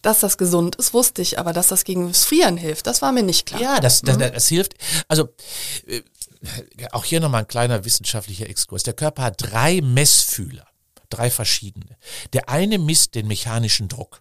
Dass 0.02 0.20
das 0.20 0.36
gesund 0.36 0.76
ist, 0.76 0.92
wusste 0.92 1.22
ich, 1.22 1.38
aber 1.38 1.52
dass 1.52 1.68
das 1.68 1.84
gegen 1.84 2.08
das 2.08 2.24
Frieren 2.24 2.58
hilft, 2.58 2.86
das 2.86 3.00
war 3.00 3.10
mir 3.10 3.22
nicht 3.22 3.46
klar. 3.46 3.60
Ja, 3.60 3.80
das, 3.80 4.02
das, 4.02 4.16
mhm. 4.16 4.32
das 4.34 4.48
hilft. 4.48 4.74
Also 5.08 5.30
äh, 5.86 6.02
auch 6.92 7.04
hier 7.04 7.20
nochmal 7.20 7.42
ein 7.42 7.48
kleiner 7.48 7.84
wissenschaftlicher 7.84 8.48
Exkurs. 8.48 8.82
Der 8.82 8.92
Körper 8.92 9.22
hat 9.22 9.36
drei 9.38 9.80
Messfühler, 9.80 10.66
drei 11.08 11.30
verschiedene. 11.30 11.96
Der 12.34 12.48
eine 12.48 12.78
misst 12.78 13.14
den 13.14 13.26
mechanischen 13.26 13.88
Druck. 13.88 14.20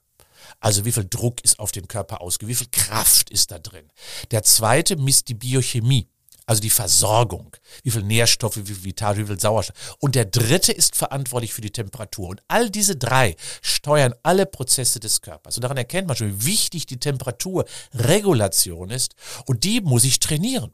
Also 0.64 0.86
wie 0.86 0.94
viel 0.94 1.06
Druck 1.10 1.44
ist 1.44 1.60
auf 1.60 1.74
den 1.74 1.90
Körper 1.90 2.22
ausgeübt, 2.22 2.50
wie 2.50 2.56
viel 2.56 2.72
Kraft 2.72 3.30
ist 3.30 3.52
da 3.52 3.60
drin. 3.60 3.92
Der 4.32 4.44
zweite 4.44 4.96
misst 4.96 5.28
die 5.28 5.34
Biochemie. 5.34 6.08
Also 6.46 6.62
die 6.62 6.70
Versorgung, 6.70 7.56
wie 7.84 7.92
viel 7.92 8.04
Nährstoffe, 8.04 8.58
wie 8.58 8.64
viel 8.64 8.84
Vital, 8.84 9.18
wie 9.18 9.26
viel 9.26 9.40
Sauerstoff. 9.40 9.96
Und 10.00 10.16
der 10.16 10.26
dritte 10.26 10.72
ist 10.72 10.96
verantwortlich 10.96 11.54
für 11.54 11.62
die 11.62 11.72
Temperatur. 11.72 12.30
Und 12.30 12.42
all 12.48 12.70
diese 12.70 12.96
drei 12.96 13.36
steuern 13.62 14.14
alle 14.24 14.46
Prozesse 14.46 15.02
des 15.02 15.22
Körpers. 15.22 15.58
Und 15.58 15.64
daran 15.64 15.78
erkennt 15.78 16.08
man 16.08 16.16
schon, 16.16 16.42
wie 16.42 16.46
wichtig 16.46 16.86
die 16.86 17.00
Temperaturregulation 17.00 18.90
ist. 18.90 19.16
Und 19.46 19.66
die 19.66 19.82
muss 19.82 20.06
ich 20.06 20.20
trainieren. 20.20 20.74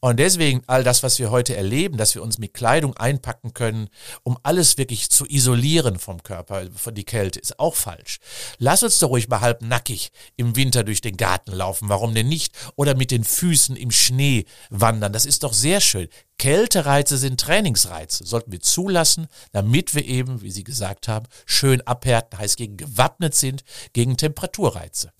Und 0.00 0.20
deswegen 0.20 0.62
all 0.68 0.84
das, 0.84 1.02
was 1.02 1.18
wir 1.18 1.32
heute 1.32 1.56
erleben, 1.56 1.96
dass 1.96 2.14
wir 2.14 2.22
uns 2.22 2.38
mit 2.38 2.54
Kleidung 2.54 2.96
einpacken 2.96 3.52
können, 3.52 3.88
um 4.22 4.38
alles 4.44 4.78
wirklich 4.78 5.10
zu 5.10 5.26
isolieren 5.26 5.98
vom 5.98 6.22
Körper, 6.22 6.68
von 6.72 6.94
die 6.94 7.04
Kälte, 7.04 7.40
ist 7.40 7.58
auch 7.58 7.74
falsch. 7.74 8.20
Lass 8.58 8.84
uns 8.84 9.00
doch 9.00 9.08
ruhig 9.08 9.28
mal 9.28 9.40
halb 9.40 9.60
nackig 9.60 10.12
im 10.36 10.54
Winter 10.54 10.84
durch 10.84 11.00
den 11.00 11.16
Garten 11.16 11.50
laufen. 11.50 11.88
Warum 11.88 12.14
denn 12.14 12.28
nicht? 12.28 12.52
Oder 12.76 12.94
mit 12.94 13.10
den 13.10 13.24
Füßen 13.24 13.74
im 13.74 13.90
Schnee 13.90 14.44
wandern. 14.70 15.12
Das 15.12 15.26
ist 15.26 15.42
doch 15.42 15.52
sehr 15.52 15.80
schön. 15.80 16.08
Kältereize 16.38 17.18
sind 17.18 17.40
Trainingsreize. 17.40 18.24
Sollten 18.24 18.52
wir 18.52 18.60
zulassen, 18.60 19.26
damit 19.50 19.96
wir 19.96 20.04
eben, 20.04 20.42
wie 20.42 20.52
Sie 20.52 20.62
gesagt 20.62 21.08
haben, 21.08 21.26
schön 21.44 21.80
abhärten, 21.80 22.38
heißt 22.38 22.56
gegen 22.56 22.76
gewappnet 22.76 23.34
sind, 23.34 23.64
gegen 23.94 24.16
Temperaturreize. 24.16 25.10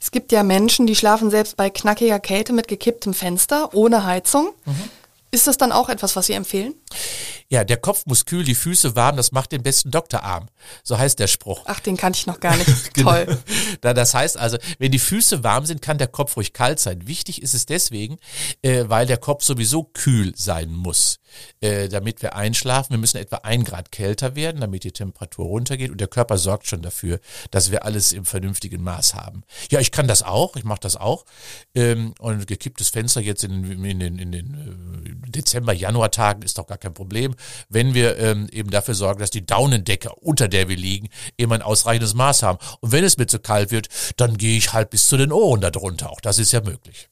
Es 0.00 0.10
gibt 0.10 0.32
ja 0.32 0.42
Menschen, 0.42 0.86
die 0.86 0.94
schlafen 0.94 1.30
selbst 1.30 1.56
bei 1.56 1.70
knackiger 1.70 2.20
Kälte 2.20 2.52
mit 2.52 2.68
gekipptem 2.68 3.14
Fenster, 3.14 3.74
ohne 3.74 4.04
Heizung. 4.04 4.50
Mhm. 4.64 4.90
Ist 5.30 5.46
das 5.46 5.58
dann 5.58 5.72
auch 5.72 5.90
etwas, 5.90 6.16
was 6.16 6.26
Sie 6.26 6.32
empfehlen? 6.32 6.74
Ja, 7.50 7.64
der 7.64 7.76
Kopf 7.76 8.04
muss 8.06 8.24
kühl, 8.24 8.44
die 8.44 8.54
Füße 8.54 8.96
warm, 8.96 9.16
das 9.16 9.32
macht 9.32 9.52
den 9.52 9.62
besten 9.62 9.90
Doktorarm. 9.90 10.48
So 10.82 10.98
heißt 10.98 11.18
der 11.18 11.26
Spruch. 11.26 11.62
Ach, 11.66 11.80
den 11.80 11.96
kannte 11.96 12.18
ich 12.18 12.26
noch 12.26 12.40
gar 12.40 12.56
nicht. 12.56 12.68
genau. 12.94 13.12
Toll. 13.12 13.38
Das 13.80 14.14
heißt 14.14 14.36
also, 14.36 14.58
wenn 14.78 14.92
die 14.92 14.98
Füße 14.98 15.44
warm 15.44 15.66
sind, 15.66 15.82
kann 15.82 15.98
der 15.98 16.08
Kopf 16.08 16.36
ruhig 16.36 16.52
kalt 16.52 16.80
sein. 16.80 17.06
Wichtig 17.06 17.42
ist 17.42 17.54
es 17.54 17.66
deswegen, 17.66 18.18
äh, 18.62 18.84
weil 18.88 19.06
der 19.06 19.18
Kopf 19.18 19.44
sowieso 19.44 19.84
kühl 19.84 20.32
sein 20.36 20.70
muss, 20.70 21.20
äh, 21.60 21.88
damit 21.88 22.22
wir 22.22 22.36
einschlafen. 22.36 22.90
Wir 22.90 22.98
müssen 22.98 23.18
etwa 23.18 23.36
ein 23.36 23.64
Grad 23.64 23.92
kälter 23.92 24.36
werden, 24.36 24.60
damit 24.60 24.84
die 24.84 24.92
Temperatur 24.92 25.46
runtergeht 25.46 25.90
und 25.90 26.00
der 26.00 26.08
Körper 26.08 26.38
sorgt 26.38 26.66
schon 26.66 26.82
dafür, 26.82 27.20
dass 27.50 27.70
wir 27.70 27.84
alles 27.84 28.12
im 28.12 28.24
vernünftigen 28.24 28.82
Maß 28.82 29.14
haben. 29.14 29.42
Ja, 29.70 29.80
ich 29.80 29.92
kann 29.92 30.08
das 30.08 30.22
auch, 30.22 30.56
ich 30.56 30.64
mache 30.64 30.80
das 30.80 30.96
auch. 30.96 31.24
Ähm, 31.74 32.14
und 32.18 32.46
gekipptes 32.46 32.90
Fenster 32.90 33.20
jetzt 33.20 33.44
in, 33.44 33.84
in 33.84 34.00
den, 34.00 34.18
in 34.18 34.32
den 34.32 35.24
äh, 35.26 35.30
Dezember, 35.30 35.72
Januar-Tagen 35.72 36.42
ist 36.42 36.58
doch 36.58 36.66
gar 36.66 36.78
kein 36.78 36.94
Problem 36.94 37.34
wenn 37.68 37.94
wir 37.94 38.18
ähm, 38.18 38.48
eben 38.50 38.70
dafür 38.70 38.94
sorgen, 38.94 39.20
dass 39.20 39.30
die 39.30 39.44
Daunendecke, 39.44 40.10
unter 40.14 40.48
der 40.48 40.68
wir 40.68 40.76
liegen, 40.76 41.08
eben 41.36 41.52
ein 41.52 41.62
ausreichendes 41.62 42.14
Maß 42.14 42.42
haben. 42.42 42.58
Und 42.80 42.92
wenn 42.92 43.04
es 43.04 43.16
mir 43.16 43.26
zu 43.26 43.38
kalt 43.38 43.67
wird, 43.70 43.88
dann 44.16 44.36
gehe 44.36 44.56
ich 44.56 44.72
halt 44.72 44.90
bis 44.90 45.08
zu 45.08 45.16
den 45.16 45.32
Ohren 45.32 45.60
darunter. 45.60 46.10
Auch 46.10 46.20
das 46.20 46.38
ist 46.38 46.52
ja 46.52 46.60
möglich. 46.60 47.08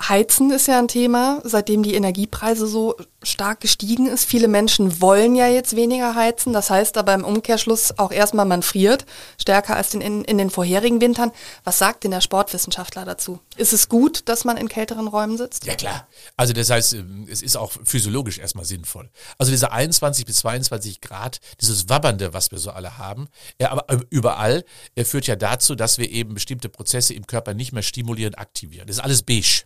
Heizen 0.00 0.50
ist 0.50 0.68
ja 0.68 0.78
ein 0.78 0.88
Thema, 0.88 1.40
seitdem 1.44 1.82
die 1.82 1.94
Energiepreise 1.94 2.66
so 2.66 2.96
stark 3.22 3.60
gestiegen 3.60 4.06
ist. 4.06 4.24
Viele 4.24 4.46
Menschen 4.46 5.00
wollen 5.00 5.34
ja 5.34 5.48
jetzt 5.48 5.74
weniger 5.74 6.14
heizen. 6.14 6.52
Das 6.52 6.70
heißt 6.70 6.96
aber 6.96 7.14
im 7.14 7.24
Umkehrschluss 7.24 7.98
auch 7.98 8.12
erstmal, 8.12 8.46
man 8.46 8.62
friert 8.62 9.06
stärker 9.40 9.76
als 9.76 9.94
in, 9.94 10.24
in 10.24 10.38
den 10.38 10.50
vorherigen 10.50 11.00
Wintern. 11.00 11.32
Was 11.64 11.78
sagt 11.78 12.04
denn 12.04 12.12
der 12.12 12.20
Sportwissenschaftler 12.20 13.04
dazu? 13.04 13.40
Ist 13.56 13.72
es 13.72 13.88
gut, 13.88 14.28
dass 14.28 14.44
man 14.44 14.56
in 14.56 14.68
kälteren 14.68 15.08
Räumen 15.08 15.36
sitzt? 15.36 15.66
Ja 15.66 15.74
klar. 15.74 16.06
Also 16.36 16.52
das 16.52 16.70
heißt, 16.70 16.96
es 17.30 17.42
ist 17.42 17.56
auch 17.56 17.72
physiologisch 17.84 18.38
erstmal 18.38 18.64
sinnvoll. 18.64 19.10
Also 19.36 19.50
diese 19.50 19.72
21 19.72 20.24
bis 20.24 20.36
22 20.38 21.00
Grad, 21.00 21.40
dieses 21.60 21.88
Wabbernde, 21.88 22.32
was 22.32 22.52
wir 22.52 22.58
so 22.58 22.70
alle 22.70 22.98
haben, 22.98 23.28
ja, 23.60 23.72
aber 23.72 23.86
überall 24.10 24.64
führt 25.02 25.26
ja 25.26 25.36
dazu, 25.36 25.74
dass 25.74 25.98
wir 25.98 26.10
eben 26.10 26.34
bestimmte 26.34 26.68
Prozesse 26.68 27.14
im 27.14 27.26
Körper 27.26 27.54
nicht 27.54 27.72
mehr 27.72 27.82
stimulieren, 27.82 28.34
aktivieren. 28.34 28.86
Das 28.86 28.96
ist 28.96 29.02
alles 29.02 29.22
beige. 29.22 29.64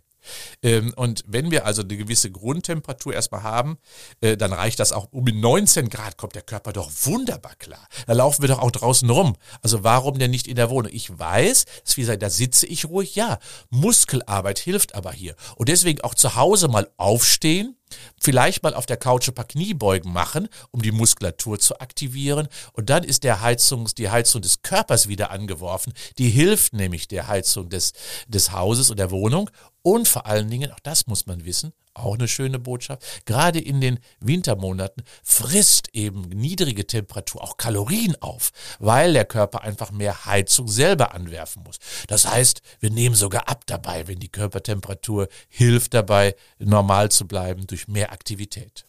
Ähm, 0.61 0.93
und 0.95 1.23
wenn 1.27 1.51
wir 1.51 1.65
also 1.65 1.81
eine 1.81 1.97
gewisse 1.97 2.31
Grundtemperatur 2.31 3.13
erstmal 3.13 3.43
haben, 3.43 3.77
äh, 4.21 4.37
dann 4.37 4.53
reicht 4.53 4.79
das 4.79 4.91
auch. 4.91 5.07
Um 5.11 5.25
19 5.25 5.89
Grad 5.89 6.17
kommt 6.17 6.35
der 6.35 6.41
Körper 6.41 6.73
doch 6.73 6.91
wunderbar 7.03 7.55
klar. 7.55 7.87
Da 8.07 8.13
laufen 8.13 8.41
wir 8.41 8.49
doch 8.49 8.59
auch 8.59 8.71
draußen 8.71 9.09
rum. 9.09 9.35
Also 9.61 9.83
warum 9.83 10.19
denn 10.19 10.31
nicht 10.31 10.47
in 10.47 10.55
der 10.55 10.69
Wohnung? 10.69 10.91
Ich 10.93 11.17
weiß, 11.17 11.65
dass 11.85 11.97
wir 11.97 12.05
sagen, 12.05 12.19
da 12.19 12.29
sitze 12.29 12.67
ich 12.67 12.85
ruhig. 12.85 13.15
Ja, 13.15 13.39
Muskelarbeit 13.69 14.59
hilft 14.59 14.95
aber 14.95 15.11
hier. 15.11 15.35
Und 15.55 15.69
deswegen 15.69 16.01
auch 16.01 16.15
zu 16.15 16.35
Hause 16.35 16.67
mal 16.67 16.89
aufstehen, 16.97 17.75
Vielleicht 18.19 18.63
mal 18.63 18.73
auf 18.73 18.85
der 18.85 18.97
Couch 18.97 19.27
ein 19.27 19.35
paar 19.35 19.47
Kniebeugen 19.47 20.11
machen, 20.11 20.47
um 20.71 20.81
die 20.81 20.91
Muskulatur 20.91 21.59
zu 21.59 21.79
aktivieren. 21.79 22.47
Und 22.73 22.89
dann 22.89 23.03
ist 23.03 23.23
der 23.23 23.41
Heizungs, 23.41 23.95
die 23.95 24.09
Heizung 24.09 24.41
des 24.41 24.61
Körpers 24.61 25.07
wieder 25.07 25.31
angeworfen. 25.31 25.93
Die 26.17 26.29
hilft 26.29 26.73
nämlich 26.73 27.07
der 27.07 27.27
Heizung 27.27 27.69
des, 27.69 27.93
des 28.27 28.51
Hauses 28.51 28.89
und 28.89 28.97
der 28.97 29.11
Wohnung. 29.11 29.49
Und 29.81 30.07
vor 30.07 30.25
allen 30.25 30.49
Dingen, 30.49 30.71
auch 30.71 30.79
das 30.79 31.07
muss 31.07 31.25
man 31.25 31.45
wissen, 31.45 31.73
auch 31.93 32.15
eine 32.15 32.27
schöne 32.27 32.59
Botschaft, 32.59 33.25
gerade 33.25 33.59
in 33.59 33.81
den 33.81 33.99
Wintermonaten 34.19 35.03
frisst 35.23 35.89
eben 35.93 36.21
niedrige 36.29 36.87
Temperatur 36.87 37.43
auch 37.43 37.57
Kalorien 37.57 38.15
auf, 38.21 38.51
weil 38.79 39.13
der 39.13 39.25
Körper 39.25 39.61
einfach 39.61 39.91
mehr 39.91 40.25
Heizung 40.25 40.67
selber 40.67 41.13
anwerfen 41.13 41.63
muss. 41.63 41.77
Das 42.07 42.29
heißt, 42.29 42.61
wir 42.79 42.89
nehmen 42.89 43.15
sogar 43.15 43.49
ab 43.49 43.63
dabei, 43.65 44.07
wenn 44.07 44.19
die 44.19 44.29
Körpertemperatur 44.29 45.27
hilft 45.49 45.93
dabei, 45.93 46.35
normal 46.59 47.09
zu 47.09 47.27
bleiben 47.27 47.67
durch 47.67 47.87
mehr 47.87 48.11
Aktivität. 48.11 48.85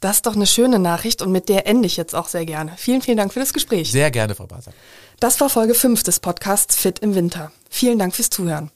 Das 0.00 0.16
ist 0.16 0.26
doch 0.26 0.34
eine 0.34 0.48
schöne 0.48 0.80
Nachricht 0.80 1.22
und 1.22 1.30
mit 1.30 1.48
der 1.48 1.68
ende 1.68 1.86
ich 1.86 1.96
jetzt 1.96 2.14
auch 2.14 2.26
sehr 2.26 2.44
gerne. 2.44 2.72
Vielen, 2.76 3.02
vielen 3.02 3.16
Dank 3.16 3.32
für 3.32 3.38
das 3.38 3.52
Gespräch. 3.52 3.92
Sehr 3.92 4.10
gerne, 4.10 4.34
Frau 4.34 4.48
Basak. 4.48 4.74
Das 5.20 5.40
war 5.40 5.48
Folge 5.48 5.74
5 5.74 6.02
des 6.02 6.18
Podcasts 6.18 6.74
Fit 6.74 6.98
im 6.98 7.14
Winter. 7.14 7.52
Vielen 7.70 8.00
Dank 8.00 8.14
fürs 8.14 8.28
Zuhören. 8.28 8.72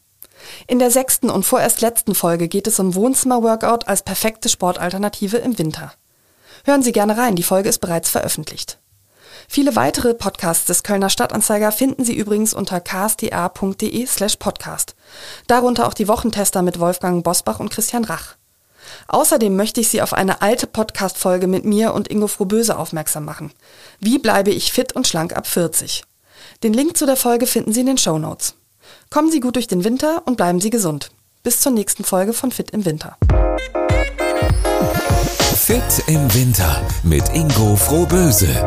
In 0.66 0.78
der 0.78 0.90
sechsten 0.90 1.30
und 1.30 1.44
vorerst 1.44 1.80
letzten 1.80 2.14
Folge 2.14 2.48
geht 2.48 2.66
es 2.66 2.78
um 2.78 2.94
Wohnzimmer-Workout 2.94 3.88
als 3.88 4.02
perfekte 4.02 4.48
Sportalternative 4.48 5.38
im 5.38 5.58
Winter. 5.58 5.92
Hören 6.64 6.82
Sie 6.82 6.92
gerne 6.92 7.16
rein, 7.16 7.36
die 7.36 7.42
Folge 7.42 7.68
ist 7.68 7.78
bereits 7.78 8.08
veröffentlicht. 8.08 8.78
Viele 9.48 9.76
weitere 9.76 10.14
Podcasts 10.14 10.66
des 10.66 10.82
Kölner 10.82 11.10
Stadtanzeiger 11.10 11.70
finden 11.70 12.04
Sie 12.04 12.16
übrigens 12.16 12.54
unter 12.54 12.80
ksta.de 12.80 14.06
slash 14.06 14.36
podcast. 14.36 14.96
Darunter 15.46 15.86
auch 15.86 15.94
die 15.94 16.08
Wochentester 16.08 16.62
mit 16.62 16.80
Wolfgang 16.80 17.22
Bosbach 17.22 17.60
und 17.60 17.70
Christian 17.70 18.04
Rach. 18.04 18.36
Außerdem 19.08 19.54
möchte 19.54 19.80
ich 19.80 19.88
Sie 19.88 20.02
auf 20.02 20.12
eine 20.12 20.42
alte 20.42 20.66
Podcast-Folge 20.66 21.46
mit 21.46 21.64
mir 21.64 21.94
und 21.94 22.08
Ingo 22.08 22.26
Frohböse 22.26 22.76
aufmerksam 22.76 23.24
machen. 23.24 23.52
Wie 24.00 24.18
bleibe 24.18 24.50
ich 24.50 24.72
fit 24.72 24.94
und 24.94 25.06
schlank 25.06 25.36
ab 25.36 25.46
40? 25.46 26.04
Den 26.62 26.72
Link 26.72 26.96
zu 26.96 27.06
der 27.06 27.16
Folge 27.16 27.46
finden 27.46 27.72
Sie 27.72 27.80
in 27.80 27.86
den 27.86 27.98
Show 27.98 28.18
Notes. 28.18 28.54
Kommen 29.10 29.30
Sie 29.30 29.40
gut 29.40 29.56
durch 29.56 29.68
den 29.68 29.84
Winter 29.84 30.22
und 30.26 30.36
bleiben 30.36 30.60
Sie 30.60 30.70
gesund. 30.70 31.10
Bis 31.42 31.60
zur 31.60 31.72
nächsten 31.72 32.04
Folge 32.04 32.32
von 32.32 32.50
Fit 32.50 32.70
im 32.72 32.84
Winter. 32.84 33.16
Fit 35.54 36.04
im 36.06 36.32
Winter 36.34 36.82
mit 37.02 37.24
Ingo 37.34 37.76
Frohböse. 37.76 38.66